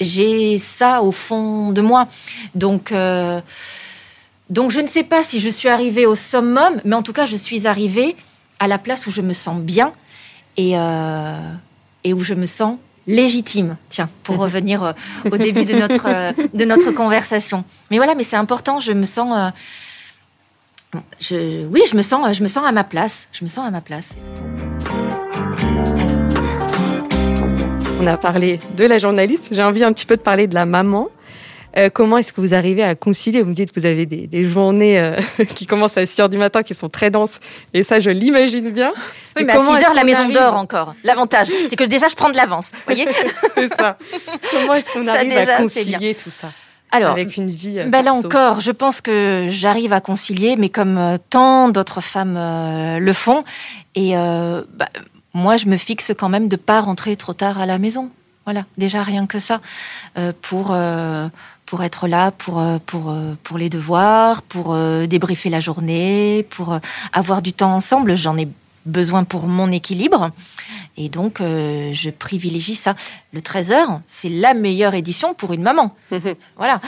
j'ai 0.00 0.58
ça 0.58 1.02
au 1.02 1.12
fond 1.12 1.70
de 1.70 1.80
moi. 1.80 2.08
Donc, 2.56 2.92
donc, 4.50 4.70
je 4.70 4.80
ne 4.80 4.86
sais 4.86 5.04
pas 5.04 5.22
si 5.22 5.38
je 5.40 5.48
suis 5.48 5.68
arrivée 5.68 6.06
au 6.06 6.14
summum, 6.16 6.80
mais 6.84 6.96
en 6.96 7.02
tout 7.02 7.12
cas, 7.12 7.26
je 7.26 7.36
suis 7.36 7.68
arrivée 7.68 8.16
à 8.58 8.66
la 8.66 8.78
place 8.78 9.06
où 9.06 9.10
je 9.10 9.20
me 9.20 9.32
sens 9.32 9.60
bien 9.60 9.92
et, 10.56 10.72
euh, 10.76 11.52
et 12.04 12.12
où 12.12 12.20
je 12.20 12.34
me 12.34 12.46
sens 12.46 12.78
légitime. 13.06 13.76
Tiens, 13.88 14.08
pour 14.22 14.38
revenir 14.38 14.82
euh, 14.82 14.92
au 15.30 15.36
début 15.36 15.64
de 15.64 15.74
notre, 15.74 16.06
euh, 16.08 16.32
de 16.54 16.64
notre 16.64 16.90
conversation. 16.92 17.64
Mais 17.90 17.96
voilà, 17.98 18.14
mais 18.14 18.24
c'est 18.24 18.36
important, 18.36 18.80
je 18.80 18.92
me 18.92 19.04
sens... 19.04 19.52
je, 21.20 21.66
oui, 21.66 21.82
je 21.90 21.96
me 21.96 22.02
sens, 22.02 22.36
je 22.36 22.42
me 22.42 22.48
sens 22.48 22.64
à 22.64 22.72
ma 22.72 22.84
place. 22.84 23.28
Je 23.32 23.44
me 23.44 23.48
sens 23.48 23.66
à 23.66 23.70
ma 23.70 23.80
place. 23.80 24.10
On 27.98 28.06
a 28.06 28.16
parlé 28.16 28.60
de 28.76 28.84
la 28.84 28.98
journaliste, 28.98 29.48
j'ai 29.52 29.62
envie 29.62 29.82
un 29.82 29.92
petit 29.92 30.06
peu 30.06 30.16
de 30.16 30.22
parler 30.22 30.46
de 30.46 30.54
la 30.54 30.66
maman. 30.66 31.08
Euh, 31.76 31.90
comment 31.92 32.18
est-ce 32.18 32.32
que 32.32 32.40
vous 32.40 32.54
arrivez 32.54 32.82
à 32.82 32.94
concilier? 32.94 33.42
Vous 33.42 33.50
me 33.50 33.54
dites 33.54 33.72
que 33.72 33.80
vous 33.80 33.86
avez 33.86 34.06
des, 34.06 34.26
des 34.26 34.46
journées 34.46 34.98
euh, 34.98 35.16
qui 35.54 35.66
commencent 35.66 35.96
à 35.96 36.06
6 36.06 36.20
heures 36.20 36.28
du 36.28 36.38
matin, 36.38 36.62
qui 36.62 36.74
sont 36.74 36.88
très 36.88 37.10
denses, 37.10 37.38
et 37.74 37.82
ça, 37.82 38.00
je 38.00 38.10
l'imagine 38.10 38.70
bien. 38.70 38.92
Oui, 39.36 39.42
Et 39.42 39.44
mais 39.44 39.52
à 39.52 39.56
comment 39.56 39.72
6 39.72 39.76
est-ce 39.78 39.86
heures, 39.86 39.94
la 39.94 40.04
maison 40.04 40.28
dort 40.28 40.56
encore. 40.56 40.94
L'avantage, 41.04 41.48
c'est 41.68 41.76
que 41.76 41.84
déjà, 41.84 42.06
je 42.08 42.14
prends 42.14 42.30
de 42.30 42.36
l'avance. 42.36 42.72
Vous 42.72 42.94
voyez? 42.94 43.06
C'est 43.54 43.74
ça. 43.74 43.98
Comment 44.52 44.72
est-ce 44.74 44.92
qu'on 44.92 45.02
Ça, 45.02 45.14
arrive 45.14 45.34
déjà, 45.34 45.56
à 45.56 45.62
concilier 45.62 46.14
tout 46.14 46.30
ça 46.30 46.48
Alors, 46.90 47.12
avec 47.12 47.36
une 47.36 47.50
vie 47.50 47.80
euh, 47.80 47.88
Ben 47.88 48.02
là 48.02 48.14
encore, 48.14 48.60
je 48.60 48.70
pense 48.70 49.00
que 49.00 49.46
j'arrive 49.50 49.92
à 49.92 50.00
concilier, 50.00 50.56
mais 50.56 50.70
comme 50.70 51.18
tant 51.30 51.68
d'autres 51.68 52.00
femmes 52.00 52.36
euh, 52.38 52.98
le 52.98 53.12
font. 53.12 53.44
Et 53.94 54.16
euh, 54.16 54.62
bah, 54.74 54.88
moi, 55.34 55.56
je 55.56 55.66
me 55.66 55.76
fixe 55.76 56.12
quand 56.16 56.28
même 56.28 56.48
de 56.48 56.56
pas 56.56 56.80
rentrer 56.80 57.16
trop 57.16 57.34
tard 57.34 57.60
à 57.60 57.66
la 57.66 57.78
maison. 57.78 58.10
Voilà, 58.46 58.64
déjà 58.78 59.02
rien 59.02 59.26
que 59.26 59.40
ça, 59.40 59.60
euh, 60.16 60.32
pour 60.40 60.72
pour 61.66 61.82
être 61.82 62.08
là, 62.08 62.30
pour 62.30 62.60
euh, 62.60 62.78
pour 62.86 63.10
euh, 63.10 63.34
pour 63.42 63.58
les 63.58 63.68
devoirs, 63.68 64.42
pour 64.42 64.72
euh, 64.72 65.06
débriefer 65.06 65.50
la 65.50 65.60
journée, 65.60 66.46
pour 66.50 66.78
avoir 67.12 67.42
du 67.42 67.52
temps 67.52 67.74
ensemble. 67.74 68.16
J'en 68.16 68.38
ai 68.38 68.48
besoin 68.86 69.24
pour 69.24 69.46
mon 69.46 69.70
équilibre. 69.72 70.30
Et 70.96 71.10
donc, 71.10 71.40
euh, 71.40 71.90
je 71.92 72.08
privilégie 72.08 72.74
ça. 72.74 72.94
Le 73.32 73.40
13h, 73.40 74.00
c'est 74.06 74.30
la 74.30 74.54
meilleure 74.54 74.94
édition 74.94 75.34
pour 75.34 75.52
une 75.52 75.62
maman. 75.62 75.94
voilà. 76.56 76.80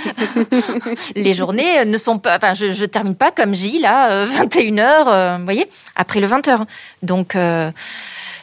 Les 1.16 1.34
journées 1.34 1.84
ne 1.84 1.98
sont 1.98 2.18
pas... 2.18 2.36
Enfin, 2.36 2.54
je, 2.54 2.72
je 2.72 2.84
termine 2.86 3.14
pas 3.14 3.32
comme 3.32 3.54
J, 3.54 3.80
là, 3.80 4.24
21h, 4.24 5.38
vous 5.38 5.44
voyez, 5.44 5.68
après 5.94 6.20
le 6.20 6.26
20h. 6.26 6.64
Donc, 7.02 7.36
euh, 7.36 7.70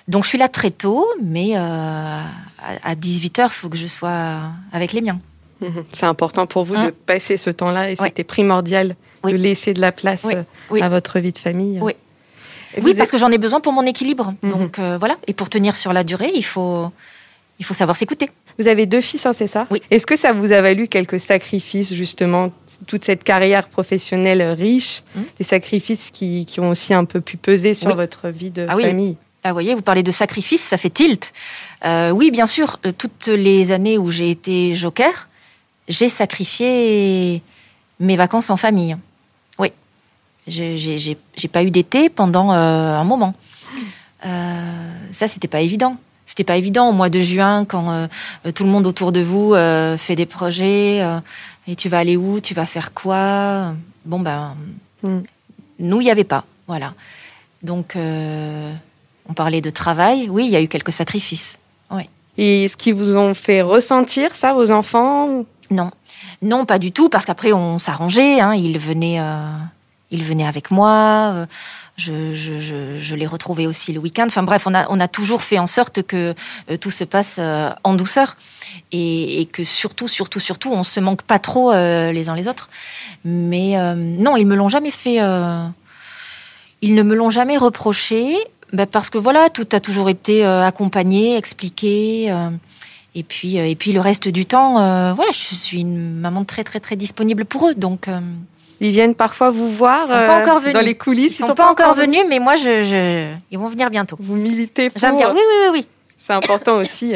donc, 0.07 0.23
je 0.23 0.29
suis 0.29 0.37
là 0.37 0.49
très 0.49 0.69
tôt, 0.69 1.07
mais 1.23 1.55
à, 1.55 2.25
à 2.83 2.93
18h, 2.93 3.45
il 3.45 3.49
faut 3.49 3.69
que 3.69 3.77
je 3.77 3.87
sois 3.87 4.41
avec 4.71 4.93
les 4.93 5.01
miens. 5.01 5.19
Mhm. 5.61 5.85
C'est 5.91 6.05
important 6.05 6.45
pour 6.47 6.63
vous 6.65 6.75
Hein 6.75 6.87
de 6.87 6.91
passer 6.91 7.37
ce 7.37 7.49
temps-là 7.49 7.89
et 7.91 7.95
c'était 7.95 8.23
primordial 8.23 8.95
Oui. 9.23 9.31
de 9.31 9.37
laisser 9.37 9.73
de 9.73 9.81
la 9.81 9.91
place 9.91 10.23
Oui. 10.25 10.33
Oui. 10.69 10.81
à 10.81 10.89
votre 10.89 11.19
vie 11.19 11.31
de 11.31 11.37
famille. 11.37 11.79
Oui. 11.81 11.93
Oui, 12.83 12.93
parce 12.93 13.09
que 13.09 13.17
j'en 13.17 13.31
ai 13.31 13.37
besoin 13.37 13.61
pour 13.61 13.71
mon 13.71 13.85
équilibre. 13.85 14.33
Mhm. 14.41 14.51
Donc, 14.51 14.79
euh, 14.79 14.97
voilà. 14.97 15.15
Et 15.27 15.33
pour 15.33 15.49
tenir 15.49 15.75
sur 15.75 15.93
la 15.93 16.03
durée, 16.03 16.31
il 16.35 16.43
faut, 16.43 16.91
il 17.59 17.65
faut 17.65 17.73
savoir 17.73 17.95
s'écouter. 17.95 18.29
Vous 18.59 18.67
avez 18.67 18.85
deux 18.85 18.99
fils, 19.01 19.25
hein, 19.25 19.31
c'est 19.33 19.47
ça? 19.47 19.65
Oui. 19.71 19.81
Est-ce 19.91 20.05
que 20.05 20.15
ça 20.17 20.33
vous 20.33 20.51
a 20.51 20.61
valu 20.61 20.87
quelques 20.89 21.19
sacrifices, 21.19 21.93
justement, 21.93 22.51
toute 22.87 23.05
cette 23.05 23.23
carrière 23.23 23.67
professionnelle 23.69 24.41
riche, 24.41 25.03
Hmm. 25.15 25.21
des 25.37 25.43
sacrifices 25.45 26.09
qui, 26.11 26.45
qui 26.45 26.59
ont 26.59 26.69
aussi 26.69 26.93
un 26.93 27.05
peu 27.05 27.21
pu 27.21 27.37
peser 27.37 27.73
sur 27.73 27.89
Oui. 27.91 27.95
votre 27.95 28.27
vie 28.29 28.49
de 28.51 28.65
Ah 28.69 28.75
oui. 28.75 28.83
famille? 28.83 29.15
Ah, 29.43 29.49
vous 29.49 29.55
voyez, 29.55 29.75
vous 29.75 29.81
parlez 29.81 30.03
de 30.03 30.11
sacrifice, 30.11 30.61
ça 30.61 30.77
fait 30.77 30.89
tilt. 30.89 31.31
Euh, 31.85 32.09
oui, 32.11 32.31
bien 32.31 32.45
sûr, 32.47 32.79
euh, 32.85 32.91
toutes 32.97 33.27
les 33.27 33.71
années 33.71 33.97
où 33.97 34.09
j'ai 34.11 34.31
été 34.31 34.73
joker, 34.73 35.29
j'ai 35.87 36.09
sacrifié 36.09 37.41
mes 37.99 38.15
vacances 38.15 38.49
en 38.49 38.57
famille. 38.57 38.97
Oui. 39.59 39.71
J'ai- 40.47 41.17
pas 41.51 41.63
eu 41.63 41.71
d'été 41.71 42.09
pendant 42.09 42.51
euh, 42.53 42.93
un 42.99 43.03
moment. 43.03 43.33
Euh, 44.25 44.91
ça, 45.11 45.27
c'était 45.27 45.47
pas 45.47 45.61
évident. 45.61 45.97
C'était 46.25 46.43
pas 46.43 46.57
évident 46.57 46.89
au 46.89 46.93
mois 46.93 47.09
de 47.09 47.21
juin 47.21 47.65
quand 47.65 47.89
euh, 47.91 48.07
tout 48.53 48.63
le 48.63 48.69
monde 48.69 48.87
autour 48.87 49.11
de 49.11 49.21
vous 49.21 49.53
euh, 49.53 49.95
fait 49.97 50.15
des 50.15 50.25
projets. 50.25 51.03
et 51.67 51.75
tu 51.75 51.87
vas 51.89 51.99
aller 51.99 52.17
où? 52.17 52.41
Tu 52.41 52.53
vas 52.53 52.65
faire 52.65 52.93
quoi? 52.93 53.73
Bon, 54.05 54.19
ben, 54.19 54.55
Mm. 55.03 55.19
nous, 55.79 56.01
il 56.01 56.05
n'y 56.05 56.09
avait 56.11 56.23
pas. 56.23 56.45
Voilà. 56.67 56.93
Donc, 57.61 57.95
on 57.95 59.33
parlait 59.35 59.61
de 59.61 59.69
travail. 59.69 60.29
Oui, 60.29 60.45
il 60.45 60.51
y 60.51 60.55
a 60.55 60.61
eu 60.61 60.67
quelques 60.67 60.93
sacrifices. 60.93 61.59
Et 62.37 62.67
ce 62.67 62.75
qui 62.75 62.91
vous 62.91 63.15
ont 63.15 63.33
fait 63.33 63.61
ressentir 63.61 64.35
ça, 64.35 64.51
vos 64.51 64.69
enfants 64.69 65.45
Non, 65.71 65.91
non, 66.41 66.65
pas 66.65 66.79
du 66.79 66.91
tout, 66.91 67.09
parce 67.09 67.25
qu'après 67.25 67.51
on 67.51 67.79
s'arrangeait. 67.79 68.39
Hein, 68.39 68.53
il 68.53 68.77
venait, 68.77 69.19
euh, 69.19 69.49
il 70.11 70.23
venait 70.23 70.45
avec 70.45 70.71
moi. 70.71 71.31
euh, 71.33 71.45
je, 71.97 72.33
je, 72.33 72.97
je, 72.97 73.15
l'ai 73.15 73.25
retrouvé 73.25 73.67
aussi 73.67 73.93
le 73.93 73.99
week-end. 73.99 74.25
Enfin 74.27 74.43
bref, 74.43 74.67
on 74.67 74.73
a, 74.73 74.85
on 74.89 74.99
a 74.99 75.07
toujours 75.07 75.41
fait 75.41 75.59
en 75.59 75.67
sorte 75.67 76.03
que 76.03 76.35
euh, 76.69 76.77
tout 76.77 76.91
se 76.91 77.05
passe 77.05 77.39
en 77.83 77.93
douceur 77.93 78.35
et, 78.91 79.41
et 79.41 79.45
que 79.45 79.63
surtout, 79.63 80.07
surtout, 80.07 80.39
surtout, 80.39 80.71
on 80.73 80.83
se 80.83 80.99
manque 80.99 81.21
pas 81.21 81.39
trop 81.39 81.71
les 81.71 82.29
uns 82.29 82.35
les 82.35 82.47
autres. 82.47 82.69
Mais 83.23 83.75
non, 83.95 84.35
ils 84.35 84.45
me 84.45 84.55
l'ont 84.55 84.69
jamais 84.69 84.91
fait. 84.91 85.19
ils 86.81 86.95
ne 86.95 87.03
me 87.03 87.15
l'ont 87.15 87.29
jamais 87.29 87.57
reproché. 87.57 88.35
ben, 88.73 88.85
parce 88.85 89.09
que 89.09 89.17
voilà, 89.17 89.49
tout 89.49 89.67
a 89.71 89.79
toujours 89.79 90.09
été 90.09 90.43
accompagné, 90.43 91.37
expliqué. 91.37 92.29
Et 93.15 93.23
puis, 93.23 93.59
euh, 93.59 93.67
et 93.67 93.75
puis 93.75 93.93
le 93.93 94.01
reste 94.01 94.27
du 94.27 94.45
temps, 94.45 94.79
euh, 94.79 95.13
voilà, 95.13 95.31
je 95.31 95.55
suis 95.55 95.79
une 95.79 96.19
maman 96.19 96.43
très 96.43 96.65
très 96.65 96.81
très 96.81 96.97
disponible 96.97 97.45
pour 97.45 97.69
eux. 97.69 97.73
Donc, 97.73 98.09
euh, 98.09 98.19
Ils 98.81 98.91
viennent 98.91 99.15
parfois 99.15 99.51
vous 99.51 99.69
voir 99.69 100.01
Ils 100.03 100.09
sont 100.09 100.13
pas 100.13 100.41
encore 100.41 100.59
venus. 100.59 100.73
dans 100.73 100.81
les 100.81 100.95
coulisses. 100.95 101.39
ils 101.39 101.45
sont, 101.45 101.55
pas, 101.55 101.71
encore 101.71 101.93
venus, 101.93 102.23
mais 102.27 102.39
moi, 102.39 102.55
je, 102.55 102.83
je, 102.83 103.33
ils 103.51 103.57
vont 103.57 103.67
venir 103.67 103.89
bientôt. 103.89 104.17
Vous 104.19 104.35
militez 104.35 104.89
pour. 104.89 104.99
J'aime 104.99 105.15
bien. 105.15 105.29
Oui, 105.29 105.39
oui, 105.39 105.55
oui, 105.63 105.79
oui. 105.79 105.87
C'est 106.17 106.33
important 106.33 106.77
aussi 106.77 107.13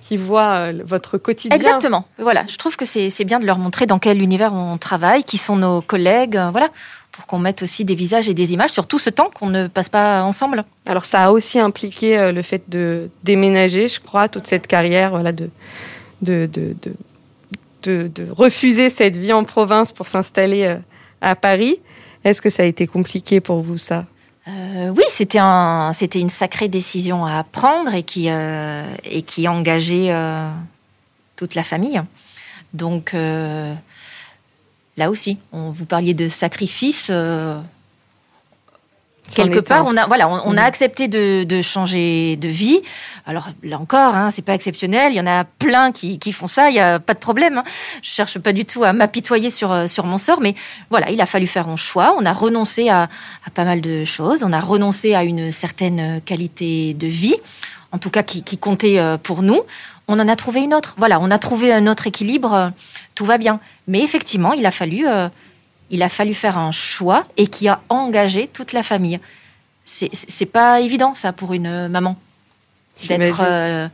qu'ils 0.00 0.18
voient 0.18 0.54
euh, 0.54 0.82
votre 0.84 1.18
quotidien. 1.18 1.56
Exactement. 1.56 2.06
Voilà, 2.18 2.44
je 2.48 2.56
trouve 2.56 2.76
que 2.76 2.84
c'est 2.84 3.24
bien 3.24 3.40
de 3.40 3.46
leur 3.46 3.58
montrer 3.58 3.86
dans 3.86 3.98
quel 3.98 4.20
univers 4.20 4.52
on 4.52 4.78
travaille, 4.78 5.24
qui 5.24 5.38
sont 5.38 5.56
nos 5.56 5.82
collègues, 5.82 6.36
euh, 6.36 6.50
voilà, 6.50 6.70
pour 7.12 7.26
qu'on 7.26 7.38
mette 7.38 7.62
aussi 7.62 7.84
des 7.84 7.94
visages 7.94 8.28
et 8.28 8.34
des 8.34 8.52
images 8.52 8.70
sur 8.70 8.86
tout 8.86 8.98
ce 8.98 9.10
temps 9.10 9.30
qu'on 9.32 9.48
ne 9.48 9.68
passe 9.68 9.88
pas 9.88 10.22
ensemble. 10.22 10.64
Alors 10.86 11.04
ça 11.04 11.24
a 11.24 11.30
aussi 11.30 11.58
impliqué 11.58 12.18
euh, 12.18 12.32
le 12.32 12.42
fait 12.42 12.62
de 12.68 13.10
déménager, 13.24 13.88
je 13.88 14.00
crois, 14.00 14.28
toute 14.28 14.46
cette 14.46 14.66
carrière, 14.66 15.10
voilà, 15.10 15.32
de 15.32 15.50
de 16.22 16.46
de 16.52 16.74
de, 17.82 18.08
de, 18.14 18.26
refuser 18.30 18.90
cette 18.90 19.16
vie 19.16 19.32
en 19.32 19.44
province 19.44 19.90
pour 19.92 20.06
s'installer 20.06 20.76
à 21.22 21.34
Paris. 21.34 21.78
Est-ce 22.24 22.42
que 22.42 22.50
ça 22.50 22.62
a 22.62 22.66
été 22.66 22.86
compliqué 22.86 23.40
pour 23.40 23.62
vous 23.62 23.78
ça? 23.78 24.04
Euh, 24.50 24.92
oui, 24.96 25.04
c'était 25.10 25.38
un, 25.40 25.92
c'était 25.92 26.20
une 26.20 26.28
sacrée 26.28 26.68
décision 26.68 27.24
à 27.24 27.44
prendre 27.44 27.94
et 27.94 28.02
qui, 28.02 28.30
euh, 28.30 28.84
engageait 29.46 30.08
euh, 30.10 30.50
toute 31.36 31.54
la 31.54 31.62
famille. 31.62 32.00
Donc 32.72 33.12
là 33.12 33.76
aussi, 35.10 35.38
vous 35.52 35.86
parliez 35.86 36.14
de 36.14 36.28
sacrifice. 36.28 37.10
Quelque 39.34 39.60
part, 39.60 39.84
on 39.86 39.96
a, 39.96 40.06
voilà, 40.06 40.28
on, 40.28 40.40
on 40.44 40.50
a 40.56 40.60
Mhm. 40.62 40.66
accepté 40.66 41.08
de, 41.08 41.44
de 41.44 41.62
changer 41.62 42.36
de 42.36 42.48
vie. 42.48 42.80
Alors 43.26 43.48
là 43.62 43.78
encore, 43.78 44.16
hein, 44.16 44.30
c'est 44.30 44.42
pas 44.44 44.54
exceptionnel. 44.54 45.12
Il 45.12 45.16
y 45.16 45.20
en 45.20 45.26
a 45.26 45.44
plein 45.44 45.92
qui, 45.92 46.18
qui 46.18 46.32
font 46.32 46.46
ça. 46.46 46.70
Il 46.70 46.76
y 46.76 46.80
a 46.80 46.98
pas 46.98 47.14
de 47.14 47.18
problème. 47.18 47.58
hein. 47.58 47.64
Je 48.02 48.10
cherche 48.10 48.38
pas 48.38 48.52
du 48.52 48.64
tout 48.64 48.84
à 48.84 48.92
m'apitoyer 48.92 49.50
sur 49.50 49.72
euh, 49.72 49.86
sur 49.86 50.04
mon 50.06 50.18
sort, 50.18 50.40
mais 50.40 50.54
voilà, 50.90 51.10
il 51.10 51.20
a 51.20 51.26
fallu 51.26 51.46
faire 51.46 51.68
un 51.68 51.76
choix. 51.76 52.14
On 52.18 52.24
a 52.26 52.32
renoncé 52.32 52.88
à, 52.88 53.02
à 53.46 53.50
pas 53.54 53.64
mal 53.64 53.80
de 53.80 54.04
choses. 54.04 54.42
On 54.44 54.52
a 54.52 54.60
renoncé 54.60 55.14
à 55.14 55.24
une 55.24 55.52
certaine 55.52 56.20
qualité 56.24 56.94
de 56.94 57.06
vie, 57.06 57.36
en 57.92 57.98
tout 57.98 58.10
cas 58.10 58.22
qui, 58.22 58.42
qui 58.42 58.58
comptait 58.58 58.98
euh, 58.98 59.16
pour 59.16 59.42
nous. 59.42 59.60
On 60.08 60.18
en 60.18 60.28
a 60.28 60.34
trouvé 60.34 60.60
une 60.62 60.74
autre. 60.74 60.94
Voilà, 60.98 61.20
on 61.20 61.30
a 61.30 61.38
trouvé 61.38 61.72
un 61.72 61.86
autre 61.86 62.08
équilibre. 62.08 62.72
Tout 63.14 63.24
va 63.24 63.38
bien. 63.38 63.60
Mais 63.86 64.00
effectivement, 64.02 64.52
il 64.54 64.66
a 64.66 64.70
fallu, 64.72 65.06
euh, 65.06 65.28
il 65.90 66.02
a 66.02 66.08
fallu 66.08 66.34
faire 66.34 66.58
un 66.58 66.70
choix 66.70 67.26
et 67.36 67.46
qui 67.46 67.68
a 67.68 67.80
engagé 67.88 68.48
toute 68.48 68.72
la 68.72 68.82
famille. 68.82 69.20
C'est 69.84 70.46
pas 70.46 70.80
évident 70.80 71.14
ça 71.14 71.32
pour 71.32 71.52
une 71.52 71.88
maman 71.88 72.16
d'être 73.08 73.40
euh, 73.42 73.88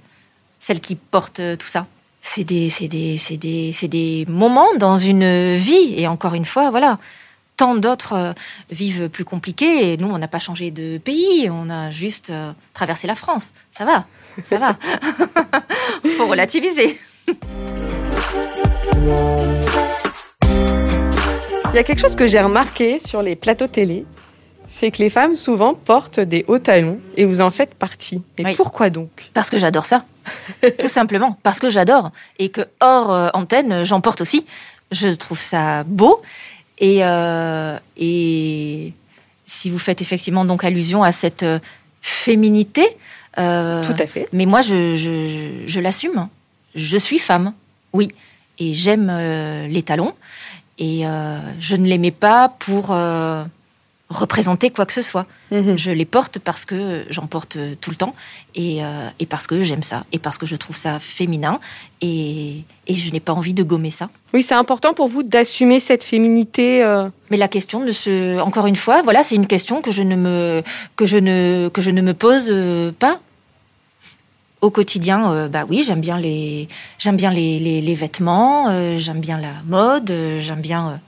celle 0.59 0.81
qui 0.81 0.97
porte 0.97 1.41
euh, 1.41 1.57
tout 1.57 1.67
ça. 1.67 1.87
C'est 2.21 2.45
des, 2.45 2.71
c'est 2.71 2.89
des, 2.89 3.19
c'est 3.19 3.37
des, 3.37 3.73
c'est 3.73 3.89
des 3.89 4.27
moments 4.29 4.75
dans 4.79 4.99
une 4.99 5.55
vie 5.55 5.95
et 5.97 6.09
encore 6.09 6.35
une 6.35 6.45
fois, 6.45 6.71
voilà. 6.71 6.99
Tant 7.57 7.77
d'autres 7.77 8.13
euh, 8.13 8.33
vivent 8.71 9.09
plus 9.09 9.25
compliqués 9.25 9.93
et 9.93 9.97
nous, 9.97 10.09
on 10.09 10.19
n'a 10.19 10.29
pas 10.29 10.41
changé 10.41 10.71
de 10.71 10.99
pays, 10.99 11.49
on 11.51 11.71
a 11.71 11.91
juste 11.91 12.31
euh, 12.31 12.53
traversé 12.75 13.07
la 13.07 13.15
France. 13.15 13.53
Ça 13.71 13.85
va, 13.85 14.07
ça 14.45 14.59
va. 14.59 14.77
Faut 16.17 16.27
relativiser. 16.27 16.99
Il 21.77 21.81
y 21.81 21.83
a 21.83 21.85
quelque 21.85 22.01
chose 22.01 22.17
que 22.17 22.27
j'ai 22.27 22.41
remarqué 22.41 23.01
sur 23.05 23.21
les 23.21 23.37
plateaux 23.37 23.67
télé, 23.67 24.07
c'est 24.67 24.91
que 24.91 24.97
les 24.97 25.11
femmes 25.11 25.35
souvent 25.35 25.75
portent 25.75 26.21
des 26.21 26.43
hauts 26.49 26.59
talons 26.59 26.99
et 27.19 27.27
vous 27.27 27.43
en 27.43 27.51
faites 27.51 27.75
partie. 27.75 28.23
Et 28.39 28.47
Oui. 28.47 28.55
pourquoi 28.57 28.89
donc? 28.89 29.11
Parce 29.35 29.51
que 29.51 29.59
j'adore 29.59 29.85
ça. 29.85 30.07
Tout 30.79 30.89
simplement. 30.89 31.39
Parce 31.43 31.59
que 31.59 31.69
j'adore. 31.69 32.13
Et 32.39 32.49
que 32.49 32.63
hors 32.81 33.13
euh, 33.13 33.29
antenne, 33.35 33.85
j'en 33.85 34.01
porte 34.01 34.23
aussi. 34.23 34.47
Je 34.91 35.09
trouve 35.09 35.39
ça 35.39 35.85
beau. 35.85 36.23
Et, 36.79 37.05
euh, 37.05 37.79
et 37.99 38.95
si 39.47 39.69
vous 39.69 39.79
faites 39.79 40.01
effectivement 40.01 40.47
donc 40.47 40.65
allusion 40.65 41.03
à 41.03 41.13
cette 41.13 41.43
euh, 41.43 41.59
féminité, 42.01 42.89
euh, 43.39 43.85
Tout 43.85 44.03
à 44.03 44.07
fait. 44.07 44.29
mais 44.33 44.47
moi, 44.47 44.63
je, 44.63 44.97
je, 44.97 45.67
je 45.67 45.81
l'assume. 45.81 46.29
Je 46.75 46.97
suis 46.97 47.19
femme, 47.19 47.53
oui. 47.93 48.13
Et 48.59 48.73
j'aime 48.73 49.13
les 49.69 49.83
talons. 49.83 50.15
Et 50.79 51.07
euh, 51.07 51.39
je 51.59 51.77
ne 51.77 51.87
les 51.87 51.99
mets 51.99 52.11
pas 52.11 52.51
pour 52.59 52.91
euh, 52.91 53.43
représenter 54.11 54.71
quoi 54.71 54.87
que 54.87 54.93
ce 54.93 55.03
soit. 55.03 55.27
Mhm. 55.51 55.77
Je 55.77 55.91
les 55.91 56.05
porte 56.05 56.39
parce 56.39 56.65
que 56.65 57.05
j'en 57.11 57.27
porte 57.27 57.57
tout 57.81 57.91
le 57.91 57.97
temps 57.97 58.15
et, 58.55 58.85
euh, 58.85 59.09
et 59.19 59.27
parce 59.27 59.47
que 59.47 59.65
j'aime 59.65 59.83
ça 59.83 60.05
et 60.13 60.19
parce 60.19 60.39
que 60.39 60.47
je 60.47 60.55
trouve 60.55 60.77
ça 60.77 61.01
féminin 61.01 61.59
et, 62.03 62.63
et 62.87 62.95
je 62.95 63.11
n'ai 63.11 63.21
pas 63.21 63.33
envie 63.33 63.55
de 63.55 63.63
gommer 63.63 63.91
ça. 63.91 64.11
Oui, 64.35 64.43
c'est 64.43 64.55
important 64.55 64.93
pour 64.95 65.09
vous 65.09 65.23
d'assumer 65.23 65.81
cette 65.81 66.05
féminité. 66.05 66.85
euh, 66.85 67.09
Mais 67.31 67.37
la 67.37 67.49
question 67.49 67.81
ne 67.81 67.91
se, 67.93 68.39
encore 68.41 68.67
une 68.67 68.77
fois, 68.77 69.03
voilà, 69.03 69.23
c'est 69.23 69.35
une 69.35 69.47
question 69.47 69.81
que 69.81 69.91
je 69.93 70.03
ne 70.03 70.15
me, 70.15 70.63
que 70.95 71.07
je 71.07 71.17
ne, 71.17 71.69
que 71.73 71.81
je 71.81 71.91
ne 71.91 72.03
me 72.03 72.13
pose 72.15 72.53
pas 72.99 73.19
au 74.61 74.71
quotidien. 74.71 75.33
euh, 75.33 75.49
bah 75.49 75.65
oui, 75.69 75.85
j'aime 75.87 76.01
bien 76.01 76.19
les, 76.19 76.69
j'aime 76.99 77.17
bien 77.17 77.31
les, 77.31 77.59
les, 77.59 77.95
vêtements, 77.95 78.69
euh, 78.69 78.99
j'aime 78.99 79.21
bien 79.21 79.39
la 79.39 79.53
mode, 79.67 80.11
euh, 80.11 80.41
j'aime 80.41 80.61
bien 80.61 81.01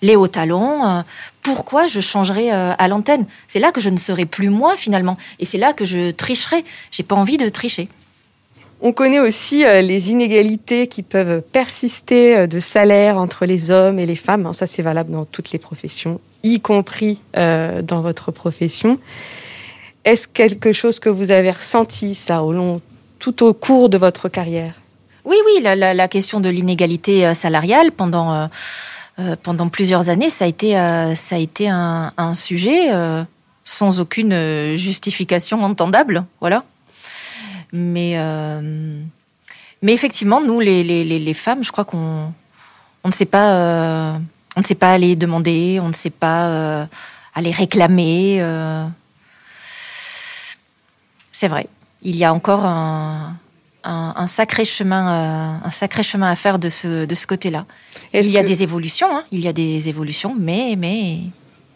les 0.00 0.14
hauts 0.14 0.28
talons. 0.28 1.04
pourquoi 1.42 1.88
je 1.88 1.98
changerais 2.00 2.50
à 2.50 2.88
l'antenne? 2.88 3.26
C'est 3.48 3.58
là 3.58 3.72
que 3.72 3.80
je 3.80 3.90
ne 3.90 3.96
serai 3.96 4.26
plus 4.26 4.48
moi 4.48 4.76
finalement, 4.76 5.16
et 5.40 5.44
c'est 5.44 5.58
là 5.58 5.72
que 5.72 5.84
je 5.84 6.12
tricherai. 6.12 6.64
J'ai 6.92 7.02
pas 7.02 7.16
envie 7.16 7.36
de 7.36 7.48
tricher. 7.48 7.88
On 8.80 8.92
connaît 8.92 9.18
aussi 9.18 9.64
les 9.64 10.12
inégalités 10.12 10.86
qui 10.86 11.02
peuvent 11.02 11.42
persister 11.42 12.46
de 12.46 12.60
salaire 12.60 13.18
entre 13.18 13.44
les 13.44 13.72
hommes 13.72 13.98
et 13.98 14.06
les 14.06 14.14
femmes. 14.14 14.46
hein. 14.46 14.52
Ça, 14.52 14.68
c'est 14.68 14.82
valable 14.82 15.10
dans 15.10 15.24
toutes 15.24 15.50
les 15.50 15.58
professions, 15.58 16.20
y 16.44 16.60
compris 16.60 17.20
dans 17.34 18.00
votre 18.00 18.30
profession. 18.30 19.00
Est-ce 20.08 20.26
quelque 20.26 20.72
chose 20.72 21.00
que 21.00 21.10
vous 21.10 21.32
avez 21.32 21.50
ressenti, 21.50 22.14
ça, 22.14 22.42
au 22.42 22.54
long, 22.54 22.80
tout 23.18 23.44
au 23.44 23.52
cours 23.52 23.90
de 23.90 23.98
votre 23.98 24.30
carrière? 24.30 24.72
Oui, 25.26 25.36
oui, 25.44 25.60
la, 25.62 26.08
question 26.08 26.40
de 26.40 26.48
l'inégalité 26.48 27.26
euh, 27.26 27.34
salariale 27.34 27.92
pendant, 27.92 28.32
euh, 28.32 28.46
euh, 29.18 29.36
pendant 29.42 29.68
plusieurs 29.68 30.08
années, 30.08 30.30
ça 30.30 30.46
a 30.46 30.48
été, 30.48 30.72
ça 31.14 31.36
a 31.36 31.38
été 31.38 31.68
un, 31.68 32.32
sujet 32.32 32.88
sans 33.64 34.00
aucune 34.00 34.76
justification 34.76 35.62
entendable. 35.62 36.24
Voilà. 36.40 36.64
Mais, 37.74 38.16
mais 39.82 39.92
effectivement, 39.92 40.40
nous, 40.40 40.58
les, 40.58 40.84
les, 40.84 41.04
les, 41.04 41.34
femmes, 41.34 41.62
je 41.62 41.70
crois 41.70 41.84
qu'on 41.84 42.32
on 43.04 43.08
ne 43.08 43.12
sait 43.12 43.26
pas, 43.26 44.14
on 44.56 44.60
ne 44.60 44.64
sait 44.64 44.74
pas 44.74 44.90
aller 44.90 45.16
demander, 45.16 45.80
on 45.82 45.88
ne 45.88 45.92
sait 45.92 46.08
pas 46.08 46.88
aller 47.34 47.50
réclamer. 47.50 48.42
Euh. 51.38 51.40
C'est 51.40 51.48
vrai. 51.48 51.66
Il 52.02 52.16
y 52.16 52.24
a 52.24 52.32
encore 52.32 52.64
un, 52.64 53.34
un, 53.84 54.14
un 54.16 54.26
sacré 54.26 54.64
chemin, 54.64 55.08
euh, 55.62 55.66
un 55.66 55.70
sacré 55.70 56.02
chemin 56.02 56.30
à 56.30 56.36
faire 56.36 56.58
de 56.58 56.68
ce, 56.68 57.04
de 57.06 57.14
ce 57.14 57.26
côté-là. 57.26 57.64
Il 58.14 58.26
y 58.30 58.38
a 58.38 58.42
que- 58.42 58.46
des 58.48 58.62
évolutions, 58.62 59.08
hein, 59.16 59.24
il 59.32 59.40
y 59.40 59.48
a 59.48 59.52
des 59.52 59.88
évolutions, 59.88 60.34
mais, 60.38 60.74
mais 60.78 61.18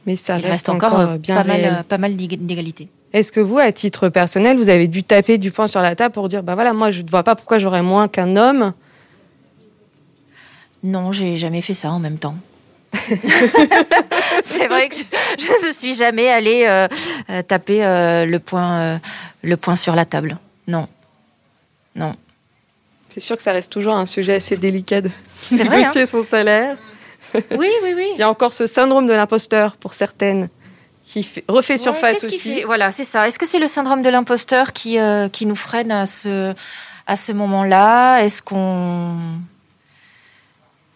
mais 0.06 0.16
ça 0.16 0.34
il 0.38 0.42
reste, 0.46 0.66
reste 0.66 0.68
encore, 0.68 0.98
euh, 0.98 1.16
bien 1.18 1.36
pas, 1.36 1.44
mal, 1.44 1.60
réel. 1.60 1.74
euh, 1.78 1.82
pas 1.82 1.98
mal 1.98 2.16
d'égalité. 2.16 2.88
Est-ce 3.12 3.30
que 3.30 3.40
vous, 3.40 3.58
à 3.58 3.70
titre 3.72 4.08
personnel, 4.08 4.56
vous 4.56 4.68
avez 4.68 4.88
dû 4.88 5.04
taper 5.04 5.38
du 5.38 5.50
poing 5.50 5.66
sur 5.66 5.80
la 5.82 5.94
table 5.94 6.12
pour 6.14 6.28
dire, 6.28 6.42
bah 6.42 6.54
voilà, 6.54 6.72
moi, 6.72 6.90
je 6.90 7.02
ne 7.02 7.10
vois 7.10 7.22
pas 7.22 7.34
pourquoi 7.36 7.58
j'aurais 7.58 7.82
moins 7.82 8.08
qu'un 8.08 8.36
homme? 8.36 8.72
Non, 10.82 11.12
j'ai 11.12 11.36
jamais 11.36 11.60
fait 11.62 11.74
ça 11.74 11.92
en 11.92 11.98
même 12.00 12.18
temps. 12.18 12.36
c'est 14.46 14.68
vrai 14.68 14.88
que 14.88 14.96
je, 14.96 15.02
je 15.38 15.66
ne 15.66 15.72
suis 15.72 15.94
jamais 15.94 16.28
allée 16.28 16.64
euh, 16.66 16.88
euh, 17.30 17.42
taper 17.42 17.84
euh, 17.84 18.26
le, 18.26 18.38
point, 18.38 19.00
le 19.42 19.56
point 19.56 19.76
sur 19.76 19.94
la 19.94 20.04
table. 20.04 20.38
Non. 20.68 20.88
Non. 21.96 22.14
C'est 23.08 23.20
sûr 23.20 23.36
que 23.36 23.42
ça 23.42 23.52
reste 23.52 23.70
toujours 23.70 23.94
un 23.94 24.06
sujet 24.06 24.34
assez 24.36 24.56
délicat 24.56 25.00
de 25.02 25.10
C'est 25.50 25.64
vrai, 25.64 25.76
hein. 25.76 25.78
négocier 25.80 26.06
son 26.06 26.22
salaire. 26.22 26.76
Oui, 27.34 27.68
oui, 27.82 27.94
oui. 27.96 28.06
Il 28.14 28.18
y 28.18 28.22
a 28.22 28.28
encore 28.28 28.52
ce 28.52 28.66
syndrome 28.66 29.06
de 29.06 29.14
l'imposteur 29.14 29.78
pour 29.78 29.94
certaines 29.94 30.50
qui 31.02 31.22
fait- 31.22 31.44
refait 31.48 31.74
Ouais, 31.74 31.78
surface 31.78 32.24
aussi. 32.24 32.38
fait- 32.56 32.64
Voilà, 32.64 32.92
c'est 32.92 33.04
ça. 33.04 33.26
Est-ce 33.26 33.38
que 33.38 33.46
c'est 33.46 33.58
le 33.58 33.68
syndrome 33.68 34.02
de 34.02 34.08
l'imposteur 34.10 34.74
qui, 34.74 34.98
euh, 34.98 35.30
qui 35.30 35.46
nous 35.46 35.56
freine 35.56 35.90
à 35.90 36.04
ce, 36.04 36.52
à 37.06 37.16
ce 37.16 37.32
moment-là? 37.32 38.18
Est-ce 38.22 38.42
qu'on 38.42 39.16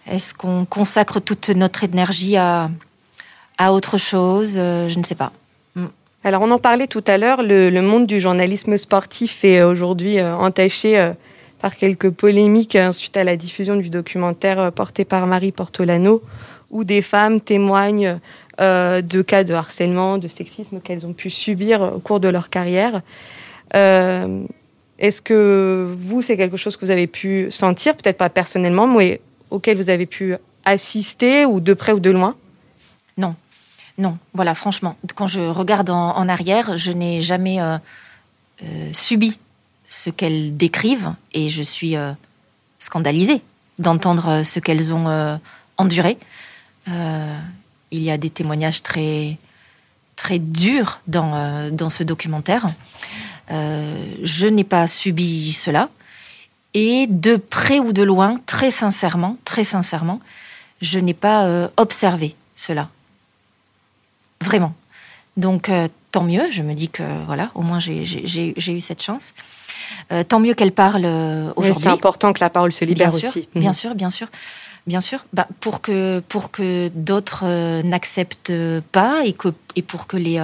est 0.06 0.32
qu'on 0.34 0.66
consacre 0.66 1.20
toute 1.20 1.48
notre 1.48 1.84
énergie 1.84 2.36
à, 2.36 2.70
à 3.58 3.72
autre 3.72 3.98
chose 3.98 4.56
Euh, 4.58 4.88
Je 4.88 4.98
ne 4.98 5.04
sais 5.04 5.14
pas. 5.14 5.32
Alors, 6.24 6.42
on 6.42 6.50
en 6.50 6.58
parlait 6.58 6.88
tout 6.88 7.04
à 7.06 7.18
l'heure, 7.18 7.42
le, 7.42 7.70
le 7.70 7.82
monde 7.82 8.06
du 8.08 8.20
journalisme 8.20 8.76
sportif 8.78 9.44
est 9.44 9.60
euh, 9.60 9.70
aujourd'hui 9.70 10.18
euh, 10.18 10.34
entaché 10.34 11.12
par 11.60 11.76
quelques 11.76 12.10
polémiques 12.10 12.74
euh, 12.74 12.90
suite 12.90 13.16
à 13.16 13.22
la 13.22 13.36
diffusion 13.36 13.76
du 13.76 13.90
documentaire 13.90 14.72
porté 14.72 15.04
par 15.04 15.26
Marie 15.28 15.52
Portolano, 15.52 16.22
où 16.72 16.82
des 16.82 17.00
femmes 17.00 17.40
témoignent 17.40 18.18
euh, 18.60 19.02
de 19.02 19.22
cas 19.22 19.44
de 19.44 19.54
harcèlement, 19.54 20.18
de 20.18 20.26
sexisme 20.26 20.80
qu'elles 20.80 21.06
ont 21.06 21.12
pu 21.12 21.30
subir 21.30 21.80
au 21.80 22.00
cours 22.00 22.18
de 22.18 22.28
leur 22.28 22.50
carrière. 22.50 23.02
Euh, 23.76 24.42
Est-ce 24.98 25.22
que 25.22 25.94
vous, 25.96 26.22
c'est 26.22 26.36
quelque 26.36 26.56
chose 26.56 26.76
que 26.76 26.84
vous 26.84 26.90
avez 26.90 27.06
pu 27.06 27.48
sentir, 27.50 27.94
peut-être 27.94 28.18
pas 28.18 28.30
personnellement, 28.30 28.88
mais 28.88 29.20
auquel 29.50 29.76
vous 29.76 29.90
avez 29.90 30.06
pu 30.06 30.34
assister, 30.64 31.44
ou 31.44 31.60
de 31.60 31.72
près 31.72 31.92
ou 31.92 32.00
de 32.00 32.10
loin? 32.10 32.34
Non, 33.16 33.34
voilà, 34.34 34.54
franchement, 34.54 34.96
quand 35.14 35.26
je 35.26 35.40
regarde 35.40 35.90
en, 35.90 36.28
arrière, 36.28 36.76
je 36.76 36.92
n'ai 36.92 37.22
jamais 37.22 37.60
euh, 37.60 37.78
euh, 38.62 38.90
subi 38.92 39.38
ce 39.88 40.10
qu'elles 40.10 40.56
décrivent 40.56 41.14
et 41.32 41.48
je 41.48 41.62
suis 41.62 41.96
euh, 41.96 42.12
scandalisée 42.78 43.40
d'entendre 43.78 44.42
ce 44.42 44.58
qu'elles 44.58 44.92
ont 44.92 45.38
enduré. 45.76 46.16
Il 46.88 48.02
y 48.02 48.10
a 48.10 48.16
des 48.16 48.30
témoignages 48.30 48.82
très, 48.82 49.36
très 50.16 50.38
durs 50.38 51.00
dans, 51.06 51.70
dans 51.70 51.90
ce 51.90 52.02
documentaire. 52.02 52.68
Je 53.50 54.46
n'ai 54.46 54.64
pas 54.64 54.86
subi 54.86 55.52
cela. 55.52 55.90
Et 56.72 57.06
de 57.06 57.36
près 57.36 57.80
ou 57.80 57.92
de 57.92 58.02
loin, 58.02 58.40
très 58.46 58.70
sincèrement, 58.70 59.36
très 59.44 59.64
sincèrement, 59.64 60.20
je 60.80 60.98
n'ai 60.98 61.14
pas 61.14 61.70
observé 61.76 62.34
cela. 62.56 62.88
Vraiment. 64.42 64.74
Donc, 65.36 65.68
euh, 65.68 65.88
tant 66.12 66.22
mieux. 66.22 66.50
Je 66.50 66.62
me 66.62 66.74
dis 66.74 66.88
que, 66.88 67.02
voilà, 67.26 67.50
au 67.54 67.62
moins, 67.62 67.78
j'ai- 67.80 68.54
eu 68.72 68.80
cette 68.80 69.02
chance. 69.02 69.34
Euh, 70.12 70.24
tant 70.24 70.40
mieux 70.40 70.54
qu'elle 70.54 70.72
parle 70.72 71.04
euh, 71.04 71.52
aujourd'hui. 71.56 71.82
C'est 71.82 71.88
important 71.88 72.32
que 72.32 72.40
la 72.40 72.50
parole 72.50 72.72
se 72.72 72.84
libère 72.84 73.08
bien 73.10 73.18
sûr, 73.18 73.28
aussi. 73.28 73.48
Bien 73.54 73.70
Mhm. 73.70 73.74
sûr, 73.74 73.94
bien 73.94 74.10
sûr. 74.10 74.28
Bien 74.86 75.00
sûr, 75.00 75.24
bah, 75.32 75.48
pour 75.60 75.80
que, 75.80 76.20
pour 76.28 76.50
que 76.52 76.88
d'autres 76.94 77.42
euh, 77.44 77.82
n'acceptent 77.82 78.52
pas 78.92 79.24
et, 79.24 79.32
que, 79.32 79.48
et 79.74 79.82
pour 79.82 80.06
que 80.06 80.16
les, 80.16 80.40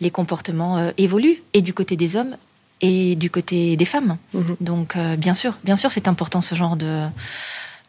les 0.00 0.10
comportements 0.10 0.90
évoluent, 0.96 1.42
et 1.52 1.60
du 1.62 1.74
côté 1.74 1.96
des 1.96 2.16
hommes 2.16 2.34
et 2.80 3.14
du 3.14 3.30
côté 3.30 3.76
des 3.76 3.84
femmes. 3.84 4.16
Mhm. 4.32 4.56
Donc, 4.60 4.96
bien 5.18 5.34
sûr, 5.34 5.58
bien 5.64 5.76
sûr, 5.76 5.92
c'est 5.92 6.08
important 6.08 6.40
ce 6.40 6.54
genre 6.54 6.76
de, 6.76 7.04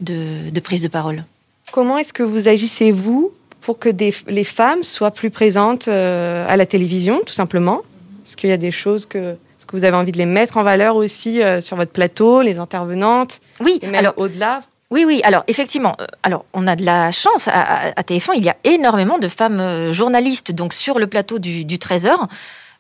de, 0.02 0.50
de 0.52 0.60
prise 0.60 0.82
de 0.82 0.88
parole. 0.90 1.24
Comment 1.72 1.98
est-ce 1.98 2.14
que 2.14 2.24
vous 2.24 2.48
agissez, 2.50 2.92
vous, 2.92 3.32
pour 3.64 3.80
que 3.80 3.90
des, 3.90 4.14
les 4.28 4.44
femmes 4.44 4.84
soient 4.84 5.12
plus 5.12 5.30
présentes 5.30 5.88
euh, 5.88 6.46
à 6.48 6.58
la 6.58 6.66
télévision, 6.66 7.22
tout 7.26 7.34
simplement 7.34 7.82
Est-ce 8.26 8.36
qu'il 8.38 8.50
y 8.50 8.54
a 8.54 8.58
des 8.58 8.72
choses 8.72 9.06
que, 9.06 9.32
est-ce 9.34 9.66
que 9.66 9.76
vous 9.78 9.84
avez 9.86 9.96
envie 9.98 10.12
de 10.12 10.18
les 10.18 10.26
mettre 10.26 10.58
en 10.58 10.64
valeur 10.64 10.96
aussi 10.98 11.42
euh, 11.42 11.62
sur 11.62 11.78
votre 11.78 11.92
plateau, 11.92 12.42
les 12.42 12.60
intervenantes, 12.60 13.40
Oui, 13.62 13.80
et 13.82 13.86
même 13.88 13.96
alors, 13.96 14.14
au-delà 14.18 14.62
Oui, 14.92 15.06
oui. 15.08 15.22
Alors, 15.24 15.44
effectivement, 15.48 15.96
euh, 16.02 16.06
alors 16.24 16.44
on 16.54 16.68
a 16.68 16.76
de 16.76 16.84
la 16.86 17.12
chance 17.12 17.48
à, 17.48 17.52
à- 17.62 18.00
à 18.00 18.02
TF1. 18.04 18.34
Il 18.36 18.44
y 18.44 18.50
a 18.50 18.58
énormément 18.66 19.18
de 19.18 19.28
femmes 19.30 19.92
journalistes 19.94 20.52
donc 20.52 20.74
sur 20.74 21.00
le 21.00 21.08
plateau 21.08 21.40
du, 21.40 21.64
du 21.66 21.78
13h. 21.78 22.12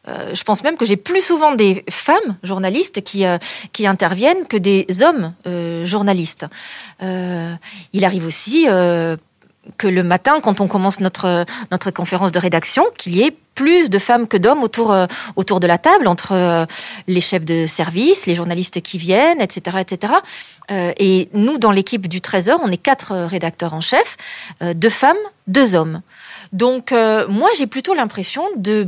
Euh, 0.10 0.36
je 0.36 0.43
pense 0.43 0.63
même 0.65 0.76
que 0.76 0.84
j'ai 0.86 0.98
plus 0.98 1.22
souvent 1.22 1.56
des 1.56 1.86
femmes 1.89 2.36
journalistes 2.43 3.02
qui, 3.04 3.26
euh, 3.26 3.38
qui 3.72 3.88
interviennent 3.88 4.46
que 4.50 4.58
des 4.58 4.86
hommes 5.02 5.34
euh, 5.48 5.86
journalistes. 5.86 6.46
Il 7.02 8.04
arrive 8.06 8.26
aussi 8.26 8.67
que 9.78 9.88
le 9.88 10.04
matin, 10.04 10.39
quand 10.41 10.62
on 10.62 10.67
commence 10.67 10.99
notre, 10.99 11.45
notre 11.71 11.91
conférence 11.91 12.32
de 12.32 12.39
rédaction, 12.39 12.84
qu'il 12.97 13.15
y 13.15 13.21
ait 13.21 13.36
plus 13.56 13.89
de 13.89 13.99
femmes 13.99 14.28
que 14.28 14.38
d'hommes 14.38 14.63
autour, 14.63 14.91
euh, 14.91 15.06
autour 15.36 15.60
de 15.60 15.67
la 15.67 15.78
table, 15.78 16.08
entre 16.08 16.34
euh, 16.34 16.65
les 17.08 17.21
chefs 17.21 17.45
de 17.45 17.65
service, 17.65 18.26
les 18.26 18.36
journalistes 18.36 18.82
qui 18.82 18.97
viennent, 18.97 19.41
etc. 19.41 19.78
etc. 19.80 20.13
Euh, 20.71 20.91
et 20.97 21.30
nous, 21.34 21.58
dans 21.58 21.71
l'équipe 21.71 22.08
du 22.08 22.21
Trésor, 22.21 22.60
on 22.63 22.71
est 22.71 22.78
quatre 22.78 23.13
rédacteurs 23.26 23.73
en 23.73 23.82
chef, 23.82 24.17
deux 24.62 24.89
femmes, 24.89 25.17
deux 25.47 25.76
hommes. 25.76 26.02
Donc, 26.52 26.91
moi, 26.91 27.49
j'ai 27.58 27.67
plutôt 27.67 27.93
l'impression 27.93 28.43
de 28.56 28.88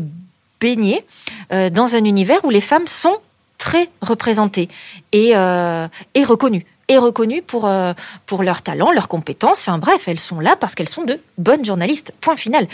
baigner 0.60 1.04
dans 1.50 1.96
un 1.96 2.06
univers 2.06 2.44
où 2.46 2.50
les 2.50 2.62
femmes 2.62 2.88
sont 2.88 3.18
très 3.58 3.90
représentées 4.02 4.70
et, 5.12 5.32
et 5.32 6.24
reconnues. 6.24 6.66
Et 6.88 6.98
reconnues 6.98 7.42
pour, 7.42 7.66
euh, 7.66 7.94
pour 8.28 8.44
leur 8.44 8.62
talent, 8.62 8.92
leurs 8.92 9.08
compétences. 9.08 9.60
Enfin 9.60 9.78
bref, 9.80 10.08
elles 10.08 10.20
sont 10.20 10.40
là 10.40 10.56
parce 10.56 10.76
qu'elles 10.76 10.90
sont 10.90 11.04
de 11.04 11.20
bonnes 11.38 11.66
journalistes. 11.66 12.14
Point 12.22 12.36
final. 12.36 12.68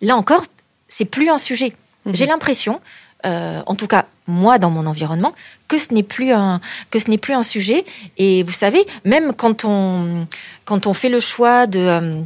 Là 0.00 0.16
encore, 0.16 0.44
c'est 0.88 1.04
plus 1.04 1.28
un 1.30 1.38
sujet. 1.38 1.72
Mhm. 2.04 2.14
J'ai 2.16 2.26
l'impression, 2.26 2.80
euh, 3.24 3.62
en 3.66 3.74
tout 3.76 3.86
cas 3.86 4.06
moi 4.26 4.58
dans 4.58 4.70
mon 4.70 4.86
environnement, 4.86 5.32
que 5.68 5.78
ce 5.78 5.94
n'est 5.94 6.02
plus 6.02 6.32
un 6.32 6.60
que 6.90 6.98
ce 6.98 7.08
n'est 7.08 7.18
plus 7.18 7.34
un 7.34 7.44
sujet. 7.44 7.84
Et 8.18 8.42
vous 8.42 8.50
savez, 8.52 8.84
même 9.04 9.32
quand 9.32 9.64
on 9.64 10.26
quand 10.64 10.86
on 10.88 10.92
fait 10.92 11.08
le 11.08 11.20
choix 11.20 11.66
de 11.68 11.78
euh, 11.78 12.20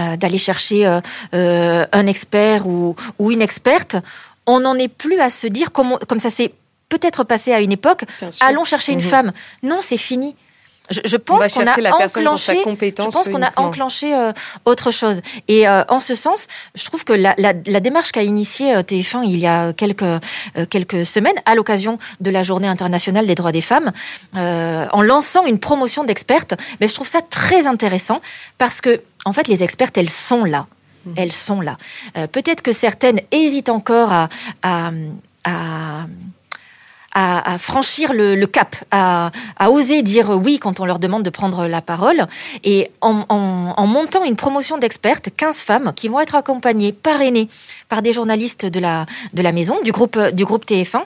euh, 0.00 0.16
d'aller 0.16 0.38
chercher 0.38 0.86
euh, 0.86 1.00
euh, 1.34 1.86
un 1.92 2.06
expert 2.06 2.66
ou, 2.66 2.96
ou 3.18 3.30
une 3.30 3.42
experte, 3.42 3.96
on 4.46 4.60
n'en 4.60 4.76
est 4.76 4.88
plus 4.88 5.20
à 5.20 5.28
se 5.30 5.46
dire 5.46 5.72
comme, 5.72 5.92
on- 5.92 5.98
comme 6.08 6.20
ça 6.20 6.30
s'est 6.30 6.52
peut-être 6.88 7.22
passé 7.24 7.52
à 7.52 7.60
une 7.60 7.72
époque. 7.72 8.04
Allons 8.40 8.64
chercher 8.64 8.92
une 8.92 8.98
Mhm. 9.00 9.04
femme. 9.14 9.32
Non, 9.62 9.80
c'est 9.82 9.96
fini. 9.98 10.34
Je, 10.90 11.00
je 11.04 11.16
pense 11.16 11.48
qu'on 11.48 11.66
a 11.66 11.80
la 11.80 11.94
enclenché. 11.96 12.62
Je 12.62 12.90
pense 13.08 13.28
qu'on 13.28 13.42
a 13.42 13.50
enclenché 13.56 14.14
euh, 14.14 14.32
autre 14.66 14.90
chose. 14.90 15.22
Et 15.48 15.66
euh, 15.66 15.82
en 15.88 15.98
ce 15.98 16.14
sens, 16.14 16.46
je 16.74 16.84
trouve 16.84 17.04
que 17.04 17.14
la, 17.14 17.34
la, 17.38 17.54
la 17.66 17.80
démarche 17.80 18.12
qu'a 18.12 18.22
initiée 18.22 18.76
euh, 18.76 18.82
TF1 18.82 19.22
il 19.24 19.38
y 19.38 19.46
a 19.46 19.72
quelques, 19.72 20.02
euh, 20.02 20.20
quelques 20.68 21.06
semaines, 21.06 21.36
à 21.46 21.54
l'occasion 21.54 21.98
de 22.20 22.30
la 22.30 22.42
Journée 22.42 22.68
internationale 22.68 23.26
des 23.26 23.34
droits 23.34 23.52
des 23.52 23.62
femmes, 23.62 23.92
euh, 24.36 24.86
en 24.92 25.00
lançant 25.00 25.46
une 25.46 25.58
promotion 25.58 26.04
d'expertes, 26.04 26.54
mais 26.80 26.88
je 26.88 26.94
trouve 26.94 27.08
ça 27.08 27.22
très 27.22 27.66
intéressant 27.66 28.20
parce 28.58 28.82
que, 28.82 29.00
en 29.24 29.32
fait, 29.32 29.48
les 29.48 29.62
expertes, 29.62 29.96
elles 29.96 30.10
sont 30.10 30.44
là. 30.44 30.66
Elles 31.16 31.32
sont 31.32 31.60
là. 31.60 31.76
Euh, 32.16 32.26
Peut-être 32.26 32.62
que 32.62 32.72
certaines 32.72 33.20
hésitent 33.30 33.68
encore 33.68 34.10
à, 34.12 34.28
à, 34.62 34.90
à 35.44 36.06
à, 37.14 37.54
à 37.54 37.58
franchir 37.58 38.12
le, 38.12 38.34
le 38.34 38.46
cap, 38.46 38.76
à, 38.90 39.30
à 39.56 39.70
oser 39.70 40.02
dire 40.02 40.30
oui 40.30 40.58
quand 40.58 40.80
on 40.80 40.84
leur 40.84 40.98
demande 40.98 41.22
de 41.22 41.30
prendre 41.30 41.66
la 41.66 41.80
parole. 41.80 42.26
Et 42.64 42.90
en, 43.00 43.24
en, 43.28 43.74
en 43.76 43.86
montant 43.86 44.24
une 44.24 44.36
promotion 44.36 44.78
d'expertes, 44.78 45.30
15 45.36 45.58
femmes 45.58 45.92
qui 45.94 46.08
vont 46.08 46.20
être 46.20 46.34
accompagnées, 46.34 46.92
parrainées 46.92 47.48
par 47.88 48.02
des 48.02 48.12
journalistes 48.12 48.66
de 48.66 48.80
la, 48.80 49.06
de 49.32 49.42
la 49.42 49.52
maison, 49.52 49.78
du 49.82 49.92
groupe, 49.92 50.18
du 50.32 50.44
groupe 50.44 50.66
TF1, 50.66 51.02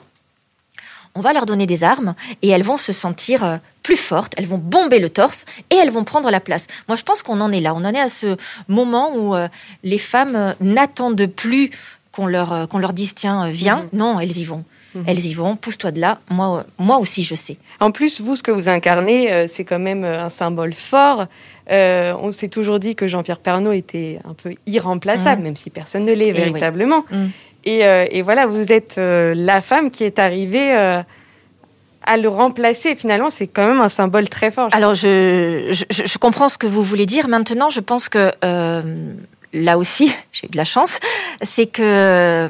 on 1.15 1.21
va 1.21 1.33
leur 1.33 1.45
donner 1.45 1.65
des 1.65 1.83
armes 1.83 2.15
et 2.41 2.49
elles 2.49 2.63
vont 2.63 2.77
se 2.77 2.93
sentir 2.93 3.43
euh, 3.43 3.57
plus 3.83 3.95
fortes, 3.95 4.33
elles 4.37 4.45
vont 4.45 4.57
bomber 4.57 4.99
le 4.99 5.09
torse 5.09 5.45
et 5.69 5.75
elles 5.75 5.89
vont 5.89 6.03
prendre 6.03 6.29
la 6.29 6.39
place. 6.39 6.67
Moi, 6.87 6.95
je 6.95 7.03
pense 7.03 7.23
qu'on 7.23 7.41
en 7.41 7.51
est 7.51 7.61
là. 7.61 7.73
On 7.73 7.83
en 7.83 7.93
est 7.93 7.99
à 7.99 8.09
ce 8.09 8.37
moment 8.67 9.15
où 9.15 9.35
euh, 9.35 9.47
les 9.83 9.97
femmes 9.97 10.35
euh, 10.35 10.53
n'attendent 10.61 11.25
plus 11.25 11.71
qu'on 12.11 12.27
leur, 12.27 12.67
qu'on 12.69 12.79
leur 12.79 12.93
dise 12.93 13.15
tiens, 13.15 13.49
viens. 13.49 13.77
Mhm. 13.77 13.89
Non, 13.93 14.19
elles 14.19 14.37
y 14.37 14.43
vont. 14.43 14.63
Mhm. 14.95 15.03
Elles 15.07 15.25
y 15.25 15.33
vont, 15.33 15.55
pousse-toi 15.55 15.91
de 15.91 15.99
là. 15.99 16.19
Moi, 16.29 16.65
moi 16.79 16.97
aussi, 16.97 17.23
je 17.23 17.35
sais. 17.35 17.57
En 17.79 17.91
plus, 17.91 18.21
vous, 18.21 18.35
ce 18.35 18.41
que 18.43 18.51
vous 18.51 18.67
incarnez, 18.69 19.31
euh, 19.31 19.45
c'est 19.47 19.63
quand 19.63 19.79
même 19.79 20.03
euh, 20.03 20.23
un 20.23 20.29
symbole 20.29 20.73
fort. 20.73 21.25
Euh, 21.71 22.13
on 22.19 22.31
s'est 22.31 22.47
toujours 22.47 22.79
dit 22.79 22.95
que 22.95 23.07
Jean-Pierre 23.07 23.37
Pernaut 23.39 23.71
était 23.71 24.17
un 24.25 24.33
peu 24.33 24.55
irremplaçable, 24.65 25.41
Mhm. 25.41 25.43
même 25.47 25.55
si 25.55 25.69
personne 25.69 26.05
ne 26.05 26.13
l'est 26.13 26.29
Eh 26.29 26.33
oui. 26.33 26.37
véritablement. 26.39 27.05
Mhm. 27.11 27.29
Et, 27.65 27.85
euh, 27.85 28.05
et 28.09 28.21
voilà, 28.23 28.47
vous 28.47 28.71
êtes 28.71 28.95
euh, 28.97 29.33
la 29.35 29.61
femme 29.61 29.91
qui 29.91 30.03
est 30.03 30.17
arrivée 30.17 30.71
à 30.71 32.17
le 32.17 32.29
remplacer. 32.29 32.95
Finalement, 32.95 33.29
c'est 33.29 33.45
quand 33.47 33.67
même 33.67 33.81
un 33.81 33.89
symbole 33.89 34.27
très 34.29 34.49
fort. 34.49 34.69
Alors, 34.71 34.95
je, 34.95 35.67
je, 35.71 36.03
je, 36.05 36.17
comprends 36.17 36.49
ce 36.49 36.57
que 36.57 36.65
vous 36.65 36.81
voulez 36.81 37.05
dire. 37.05 37.27
Maintenant, 37.27 37.69
je 37.69 37.81
pense 37.81 38.09
que 38.09 38.31
là 39.53 39.77
aussi, 39.77 40.11
j'ai 40.31 40.47
eu 40.47 40.49
de 40.49 40.57
la 40.57 40.63
chance, 40.63 40.99
c'est 41.43 41.67
que 41.67 42.49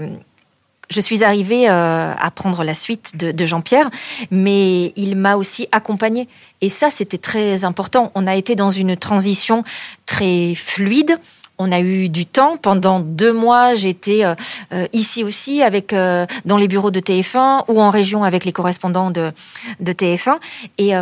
je 0.89 1.02
suis 1.02 1.23
arrivée 1.23 1.69
euh, 1.69 2.13
à 2.13 2.32
prendre 2.32 2.63
la 2.63 2.73
suite 2.73 3.17
de, 3.17 3.32
de 3.32 3.45
Jean-Pierre, 3.45 3.89
mais 4.32 4.93
il 4.95 5.15
m'a 5.15 5.36
aussi 5.36 5.67
accompagnée. 5.71 6.28
Et 6.62 6.69
ça, 6.69 6.89
c'était 6.89 7.17
très 7.17 7.63
important. 7.63 8.12
On 8.15 8.28
a 8.28 8.36
été 8.36 8.56
dans 8.56 8.71
une 8.71 8.97
transition 8.97 9.63
très 10.06 10.56
fluide 10.56 11.19
on 11.60 11.71
a 11.71 11.82
eu 11.82 12.10
du 12.10 12.25
temps. 12.25 12.58
Pendant 12.58 12.99
deux 13.02 13.34
mois, 13.34 13.75
j'étais 13.75 14.23
euh, 14.23 14.34
euh, 14.73 14.88
ici 14.93 15.23
aussi 15.23 15.62
avec 15.62 15.93
euh, 15.93 16.25
dans 16.45 16.58
les 16.58 16.67
bureaux 16.67 16.89
de 16.89 17.02
TF1 17.02 17.65
ou 17.67 17.82
en 17.82 17.89
région 17.89 18.23
avec 18.23 18.45
les 18.45 18.54
correspondants 18.54 19.12
de, 19.12 19.32
de 19.82 19.91
TF1. 19.91 20.38
Et, 20.78 20.93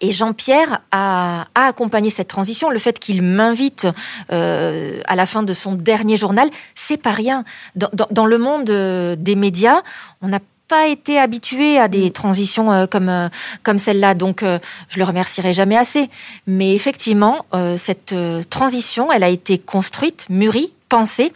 et 0.00 0.12
Jean-Pierre 0.12 0.80
a, 0.92 1.46
a, 1.54 1.66
accompagné 1.66 2.10
cette 2.10 2.28
transition. 2.28 2.70
Le 2.70 2.78
fait 2.78 2.98
qu'il 3.00 3.22
m'invite 3.22 3.88
à 4.28 5.16
la 5.16 5.26
fin 5.26 5.42
de 5.42 5.52
son 5.52 5.72
dernier 5.72 6.16
journal, 6.16 6.48
c'est 6.86 6.96
pas 6.96 7.12
rien. 7.12 7.44
Dans, 7.74 7.88
dans, 7.92 8.06
dans 8.10 8.26
le 8.26 8.38
monde 8.38 8.64
des 8.64 9.34
médias, 9.34 9.82
on 10.22 10.32
a 10.32 10.38
pas 10.68 10.88
été 10.88 11.18
habitué 11.18 11.78
à 11.78 11.88
des 11.88 12.08
mm. 12.08 12.12
transitions 12.12 12.72
euh, 12.72 12.86
comme 12.86 13.08
euh, 13.08 13.28
comme 13.62 13.78
celle-là, 13.78 14.14
donc 14.14 14.42
euh, 14.42 14.58
je 14.88 14.98
le 14.98 15.04
remercierai 15.04 15.52
jamais 15.52 15.76
assez. 15.76 16.08
Mais 16.46 16.74
effectivement, 16.74 17.44
cette 17.76 18.14
transition, 18.50 19.12
elle 19.12 19.22
a 19.22 19.28
été 19.28 19.58
construite, 19.58 20.26
mûrie, 20.28 20.72
pensée 20.88 21.32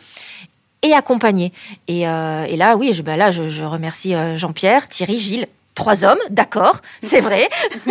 et 0.83 0.93
accompagnée. 0.93 1.53
Et, 1.89 2.03
et 2.03 2.57
là, 2.57 2.77
oui, 2.77 2.93
je, 2.93 3.03
ben 3.03 3.17
là, 3.17 3.31
je, 3.31 3.49
je 3.49 3.65
remercie 3.65 4.15
Jean-Pierre, 4.37 4.89
Thierry, 4.89 5.19
Gilles, 5.19 5.49
trois 5.81 6.05
hommes, 6.05 6.19
d'accord, 6.29 6.83
c'est 7.01 7.21
vrai, 7.21 7.49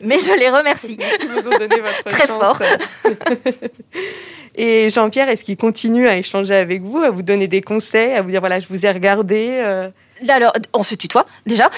mais 0.00 0.20
je 0.20 0.32
les 0.38 0.48
remercie. 0.48 0.96
vous 1.28 1.48
ont 1.48 1.58
donné 1.58 1.80
votre 1.80 2.04
Très 2.04 2.28
fort. 2.28 2.60
Et 4.54 4.90
Jean-Pierre, 4.90 5.28
est-ce 5.28 5.42
qu'il 5.42 5.56
continue 5.56 6.06
à 6.06 6.16
échanger 6.16 6.54
avec 6.54 6.82
vous, 6.82 6.98
à 6.98 7.10
vous 7.10 7.22
donner 7.22 7.48
des 7.48 7.62
conseils, 7.62 8.12
à 8.12 8.22
vous 8.22 8.30
dire 8.30 8.38
voilà, 8.38 8.60
je 8.60 8.68
vous 8.68 8.86
ai 8.86 8.92
regardé 8.92 9.90
alors, 10.28 10.52
on 10.72 10.84
se 10.84 10.94
tutoie 10.94 11.26
déjà. 11.44 11.66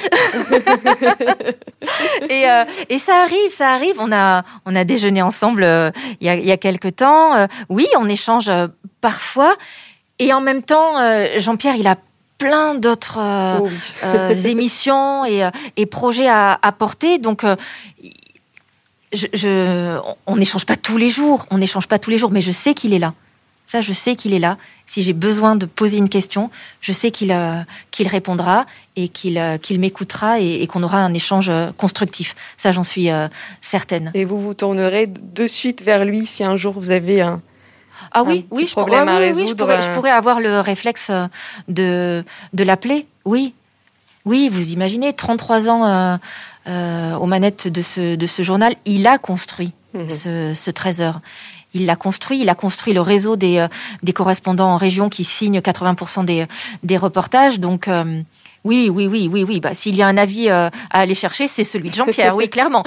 et, 2.29 2.48
euh, 2.48 2.64
et 2.90 2.98
ça 2.98 3.22
arrive, 3.22 3.50
ça 3.50 3.70
arrive. 3.70 3.96
On 3.98 4.12
a, 4.12 4.44
on 4.66 4.76
a 4.76 4.85
déjeuné 4.85 5.22
ensemble 5.22 5.64
euh, 5.64 5.90
il, 6.20 6.26
y 6.26 6.31
a, 6.31 6.35
il 6.35 6.44
y 6.44 6.52
a 6.52 6.59
quelque 6.59 6.88
temps. 6.88 7.35
Euh, 7.35 7.46
oui, 7.70 7.87
on 7.98 8.09
échange 8.09 8.50
parfois. 9.00 9.57
Et 10.18 10.33
en 10.33 10.40
même 10.40 10.62
temps, 10.62 10.94
Jean-Pierre, 11.38 11.76
il 11.76 11.87
a 11.87 11.96
plein 12.38 12.75
d'autres 12.75 13.18
oh 13.61 13.68
émissions 14.44 15.25
et, 15.25 15.49
et, 15.77 15.87
projets 15.87 16.29
à, 16.29 16.59
à 16.61 16.72
porter. 16.72 17.18
Donc, 17.18 17.44
je, 19.12 19.27
je, 19.33 19.99
on 20.27 20.37
n'échange 20.37 20.66
pas 20.66 20.77
tous 20.77 20.96
les 20.96 21.11
jours. 21.11 21.46
On 21.51 21.59
n'échange 21.59 21.88
pas 21.88 21.99
tous 21.99 22.11
les 22.11 22.18
jours, 22.18 22.31
mais 22.31 22.40
je 22.40 22.51
sais 22.51 22.75
qu'il 22.75 22.92
est 22.92 22.99
là. 22.99 23.14
Ça, 23.66 23.81
je 23.81 23.92
sais 23.92 24.14
qu'il 24.14 24.33
est 24.33 24.38
là. 24.38 24.59
Si 24.87 25.03
j'ai 25.03 25.12
besoin 25.12 25.57
de 25.57 25.66
poser 25.66 25.99
une 25.99 26.09
question, 26.09 26.51
je 26.81 26.92
sais 26.92 27.11
qu'il 27.11 27.33
euh, 27.33 27.61
qu'il 27.90 28.07
répondra 28.07 28.64
et 28.94 29.09
qu'il 29.09 29.38
euh, 29.38 29.59
qu'il 29.59 29.81
m'écoutera 29.81 30.38
et, 30.38 30.64
qu'on 30.68 30.85
aura 30.85 30.99
un 30.99 31.12
échange 31.12 31.49
euh, 31.49 31.72
constructif. 31.77 32.37
Ça, 32.57 32.70
j'en 32.70 32.85
suis 32.85 33.09
certaine. 33.61 34.12
Et 34.14 34.25
vous 34.25 34.40
vous 34.40 34.55
tournerez 34.55 35.09
de 35.09 35.46
suite 35.49 35.83
vers 35.83 36.05
lui 36.05 36.25
si 36.27 36.44
un 36.44 36.57
jour 36.57 36.75
vous 36.75 36.92
avez 36.92 37.20
un, 37.20 37.42
ah 38.12 38.22
oui, 38.22 38.46
oui, 38.50 38.66
je, 38.66 38.72
problème 38.72 39.09
à 39.09 39.18
résoudre. 39.18 39.44
Oui, 39.44 39.50
je, 39.50 39.54
pourrais, 39.54 39.82
je 39.82 39.90
pourrais 39.92 40.11
avoir 40.11 40.40
le 40.40 40.61
réflexe 40.61 41.11
de, 41.68 42.24
de 42.52 42.64
l'appeler. 42.64 43.06
Oui, 43.24 43.54
oui, 44.24 44.48
vous 44.50 44.70
imaginez, 44.70 45.12
33 45.12 45.68
ans 45.68 46.18
euh, 46.66 47.14
aux 47.16 47.26
manettes 47.26 47.68
de 47.68 47.82
ce, 47.82 48.16
de 48.16 48.26
ce 48.26 48.42
journal, 48.42 48.74
il 48.85 49.06
a 49.06 49.18
construit 49.18 49.72
mmh. 49.94 50.11
ce, 50.11 50.52
ce 50.54 50.70
13 50.70 51.00
heures 51.00 51.20
il 51.76 51.87
l'a 51.87 51.96
construit. 51.96 52.40
Il 52.40 52.48
a 52.48 52.54
construit 52.54 52.94
le 52.94 53.00
réseau 53.00 53.37
des, 53.37 53.59
euh, 53.59 53.68
des 54.02 54.12
correspondants 54.12 54.70
en 54.70 54.76
région 54.76 55.09
qui 55.09 55.24
signent 55.24 55.61
80% 55.61 56.24
des, 56.24 56.46
des 56.82 56.96
reportages. 56.96 57.61
Donc, 57.61 57.87
euh, 57.87 58.22
oui, 58.66 58.90
oui, 58.92 59.07
oui, 59.07 59.31
oui, 59.33 59.44
oui. 59.48 59.61
Bah, 59.61 59.74
s'il 59.74 59.94
y 59.94 60.02
a 60.02 60.09
un 60.09 60.16
avis 60.16 60.50
euh, 60.50 60.68
à 60.90 61.00
aller 61.00 61.14
chercher, 61.14 61.46
c'est 61.46 61.62
celui 61.62 61.90
de 61.90 61.94
Jean-Pierre, 61.94 62.35
oui, 62.35 62.48
clairement. 62.48 62.83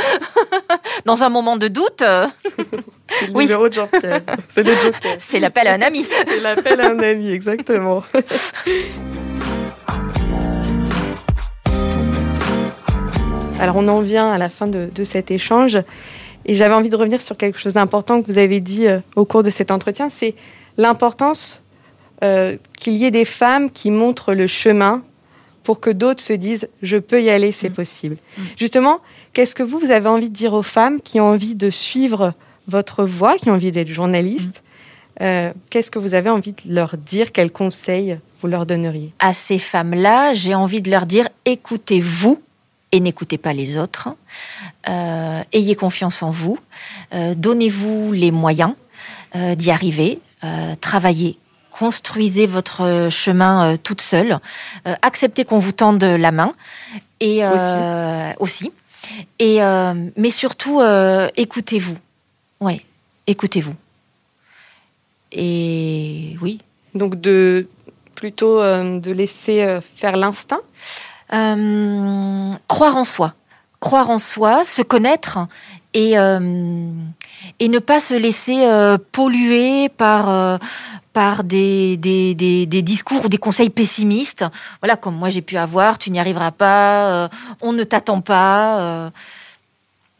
Dans 1.05 1.23
un 1.23 1.29
moment 1.29 1.55
de 1.55 1.69
doute. 1.69 2.01
le 2.01 2.27
oui. 3.33 3.45
numéro 3.45 3.69
de 3.69 3.73
Jean-Pierre. 3.73 4.21
C'est 4.49 4.63
le 4.63 4.73
C'est 5.17 5.39
l'appel 5.39 5.67
à 5.67 5.73
un 5.73 5.81
ami. 5.81 6.05
C'est 6.27 6.41
l'appel 6.41 6.81
à 6.81 6.89
un 6.89 6.99
ami, 6.99 7.31
exactement. 7.31 8.03
Alors 13.59 13.77
on 13.77 13.87
en 13.87 14.01
vient 14.01 14.31
à 14.31 14.37
la 14.37 14.49
fin 14.49 14.67
de, 14.67 14.89
de 14.93 15.03
cet 15.05 15.31
échange. 15.31 15.77
Et 16.45 16.55
j'avais 16.55 16.73
envie 16.73 16.89
de 16.89 16.95
revenir 16.95 17.21
sur 17.21 17.37
quelque 17.37 17.59
chose 17.59 17.73
d'important 17.73 18.21
que 18.21 18.27
vous 18.27 18.37
avez 18.37 18.59
dit 18.59 18.87
euh, 18.87 18.99
au 19.15 19.23
cours 19.25 19.43
de 19.43 19.49
cet 19.49 19.71
entretien, 19.71 20.09
c'est 20.09 20.35
l'importance 20.77 21.61
euh, 22.23 22.57
qu'il 22.79 22.93
y 22.93 23.05
ait 23.05 23.11
des 23.11 23.25
femmes 23.25 23.71
qui 23.71 23.91
montrent 23.91 24.33
le 24.33 24.47
chemin 24.47 25.03
pour 25.63 25.79
que 25.79 25.89
d'autres 25.89 26.21
se 26.21 26.33
disent 26.33 26.69
je 26.81 26.97
peux 26.97 27.21
y 27.21 27.29
aller, 27.29 27.51
c'est 27.51 27.69
mmh. 27.69 27.73
possible. 27.73 28.17
Mmh. 28.37 28.41
Justement, 28.57 28.99
qu'est-ce 29.33 29.55
que 29.55 29.63
vous, 29.63 29.79
vous 29.79 29.91
avez 29.91 30.09
envie 30.09 30.29
de 30.29 30.35
dire 30.35 30.53
aux 30.53 30.63
femmes 30.63 31.01
qui 31.01 31.19
ont 31.19 31.27
envie 31.27 31.55
de 31.55 31.69
suivre 31.69 32.33
votre 32.67 33.03
voie, 33.03 33.37
qui 33.37 33.49
ont 33.49 33.53
envie 33.53 33.71
d'être 33.71 33.89
journalistes 33.89 34.61
mmh. 35.19 35.23
euh, 35.23 35.53
Qu'est-ce 35.69 35.91
que 35.91 35.99
vous 35.99 36.13
avez 36.13 36.29
envie 36.29 36.53
de 36.53 36.73
leur 36.73 36.97
dire? 36.97 37.31
Quels 37.31 37.51
conseils 37.51 38.19
vous 38.41 38.47
leur 38.47 38.65
donneriez? 38.65 39.13
À 39.19 39.33
ces 39.33 39.59
femmes-là, 39.59 40.33
j'ai 40.33 40.55
envie 40.55 40.81
de 40.81 40.89
leur 40.89 41.05
dire 41.05 41.27
écoutez-vous 41.45 42.41
et 42.91 42.99
n'écoutez 42.99 43.37
pas 43.37 43.53
les 43.53 43.77
autres. 43.77 44.09
Euh, 44.87 45.41
ayez 45.53 45.75
confiance 45.75 46.23
en 46.23 46.31
vous. 46.31 46.57
Euh, 47.13 47.35
donnez-vous 47.35 48.11
les 48.11 48.31
moyens 48.31 48.73
euh, 49.35 49.55
d'y 49.55 49.71
arriver. 49.71 50.19
travaillez. 50.81 51.37
Construisez 51.79 52.45
votre 52.45 53.07
chemin 53.09 53.77
toute 53.77 54.01
seule. 54.01 54.39
acceptez 55.01 55.45
qu'on 55.45 55.59
vous 55.59 55.71
tende 55.71 56.03
la 56.03 56.31
main. 56.33 56.53
Et 57.21 57.41
aussi. 58.39 58.71
Et 59.39 59.59
mais 60.17 60.29
surtout, 60.29 60.81
écoutez-vous. 61.37 61.97
Ouais, 62.59 62.81
écoutez-vous. 63.27 63.75
Et 65.31 66.35
oui. 66.41 66.59
Donc 66.95 67.19
de 67.21 67.67
plutôt 68.13 68.59
de 68.59 69.11
laisser 69.11 69.79
faire 69.95 70.17
l'instinct 70.17 70.59
euh, 71.31 72.53
croire 72.67 72.95
en 72.95 73.03
soi, 73.03 73.35
croire 73.79 74.09
en 74.09 74.17
soi, 74.17 74.65
se 74.65 74.81
connaître 74.81 75.37
et 75.93 76.17
euh, 76.17 76.39
et 77.59 77.67
ne 77.67 77.79
pas 77.79 77.99
se 77.99 78.13
laisser 78.13 78.65
euh, 78.65 78.97
polluer 79.11 79.89
par 79.89 80.29
euh, 80.29 80.57
par 81.13 81.43
des, 81.43 81.97
des, 81.97 82.35
des, 82.35 82.65
des, 82.65 82.81
discours 82.81 83.25
ou 83.25 83.29
des 83.29 83.37
conseils 83.37 83.69
pessimistes. 83.71 84.45
Voilà, 84.81 84.95
comme 84.95 85.15
moi 85.15 85.29
j'ai 85.29 85.41
pu 85.41 85.57
avoir, 85.57 85.97
tu 85.97 86.11
n'y 86.11 86.19
arriveras 86.19 86.51
pas, 86.51 87.11
euh, 87.11 87.27
on 87.61 87.73
ne 87.73 87.83
t'attend 87.83 88.21
pas. 88.21 89.11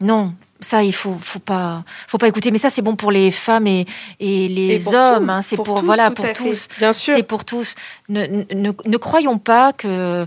non, 0.00 0.34
ça 0.60 0.82
il 0.82 0.92
faut 0.92 1.16
faut 1.20 1.38
pas 1.38 1.84
faut 2.06 2.18
pas 2.18 2.28
écouter. 2.28 2.50
Mais 2.50 2.58
ça 2.58 2.70
c'est 2.70 2.82
bon 2.82 2.96
pour 2.96 3.12
les 3.12 3.30
femmes 3.30 3.66
et, 3.66 3.86
et 4.18 4.48
les 4.48 4.88
hommes 4.94 5.30
hein, 5.30 5.42
c'est 5.42 5.56
pour, 5.56 5.82
voilà 5.82 6.10
pour 6.10 6.32
tous. 6.32 6.68
Bien 6.78 6.92
sûr. 6.92 7.14
C'est 7.16 7.22
pour 7.22 7.44
tous. 7.44 7.74
Ne, 8.08 8.26
ne, 8.54 8.72
ne 8.84 8.96
croyons 8.96 9.38
pas 9.38 9.72
que 9.72 10.26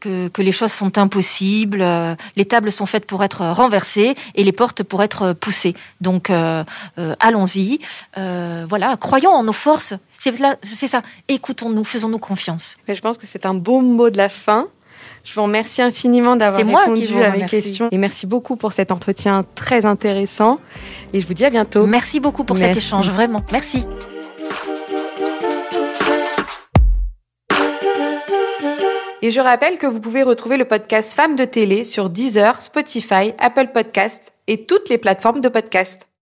que, 0.00 0.42
les 0.42 0.52
choses 0.52 0.72
sont 0.72 0.98
impossibles, 0.98 1.82
euh, 1.82 2.14
les 2.36 2.44
tables 2.44 2.72
sont 2.72 2.86
faites 2.86 3.06
pour 3.06 3.22
être 3.24 3.44
renversées 3.44 4.14
et 4.34 4.44
les 4.44 4.52
portes 4.52 4.82
pour 4.82 5.02
être 5.02 5.32
poussées. 5.32 5.74
Donc 6.00 6.30
euh, 6.30 6.64
euh, 6.98 7.14
allons-y, 7.20 7.80
voilà, 8.16 8.96
croyons 8.96 9.30
en 9.30 9.44
nos 9.44 9.52
forces. 9.52 9.94
C'est 10.18 10.86
ça, 10.86 11.02
écoutons-nous, 11.28 11.84
faisons-nous 11.84 12.18
confiance. 12.18 12.76
je 12.88 13.00
pense 13.00 13.18
que 13.18 13.26
c'est 13.26 13.46
un 13.46 13.54
beau 13.54 13.80
mot 13.80 14.10
de 14.10 14.16
la 14.16 14.28
fin. 14.28 14.66
Je 15.24 15.34
vous 15.34 15.42
remercie 15.42 15.82
infiniment 15.82 16.34
d'avoir 16.34 16.82
répondu 16.82 17.22
à 17.22 17.36
mes 17.36 17.46
questions 17.46 17.88
et 17.92 17.98
merci 17.98 18.26
beaucoup 18.26 18.56
pour 18.56 18.72
cet 18.72 18.90
entretien 18.90 19.44
très 19.54 19.86
intéressant. 19.86 20.58
Et 21.12 21.20
je 21.20 21.26
vous 21.26 21.34
dis 21.34 21.44
à 21.44 21.50
bientôt. 21.50 21.86
Merci 21.86 22.18
beaucoup 22.18 22.44
pour 22.44 22.56
cet 22.56 22.76
échange, 22.76 23.08
vraiment. 23.10 23.44
Merci. 23.52 23.86
Et 29.24 29.30
je 29.30 29.40
rappelle 29.40 29.78
que 29.78 29.86
vous 29.86 30.00
pouvez 30.00 30.24
retrouver 30.24 30.56
le 30.56 30.64
podcast 30.64 31.14
Femmes 31.14 31.36
de 31.36 31.44
télé 31.44 31.84
sur 31.84 32.10
Deezer, 32.10 32.60
Spotify, 32.60 33.32
Apple 33.38 33.68
Podcasts 33.72 34.32
et 34.48 34.66
toutes 34.66 34.88
les 34.88 34.98
plateformes 34.98 35.40
de 35.40 35.48
podcast. 35.48 36.12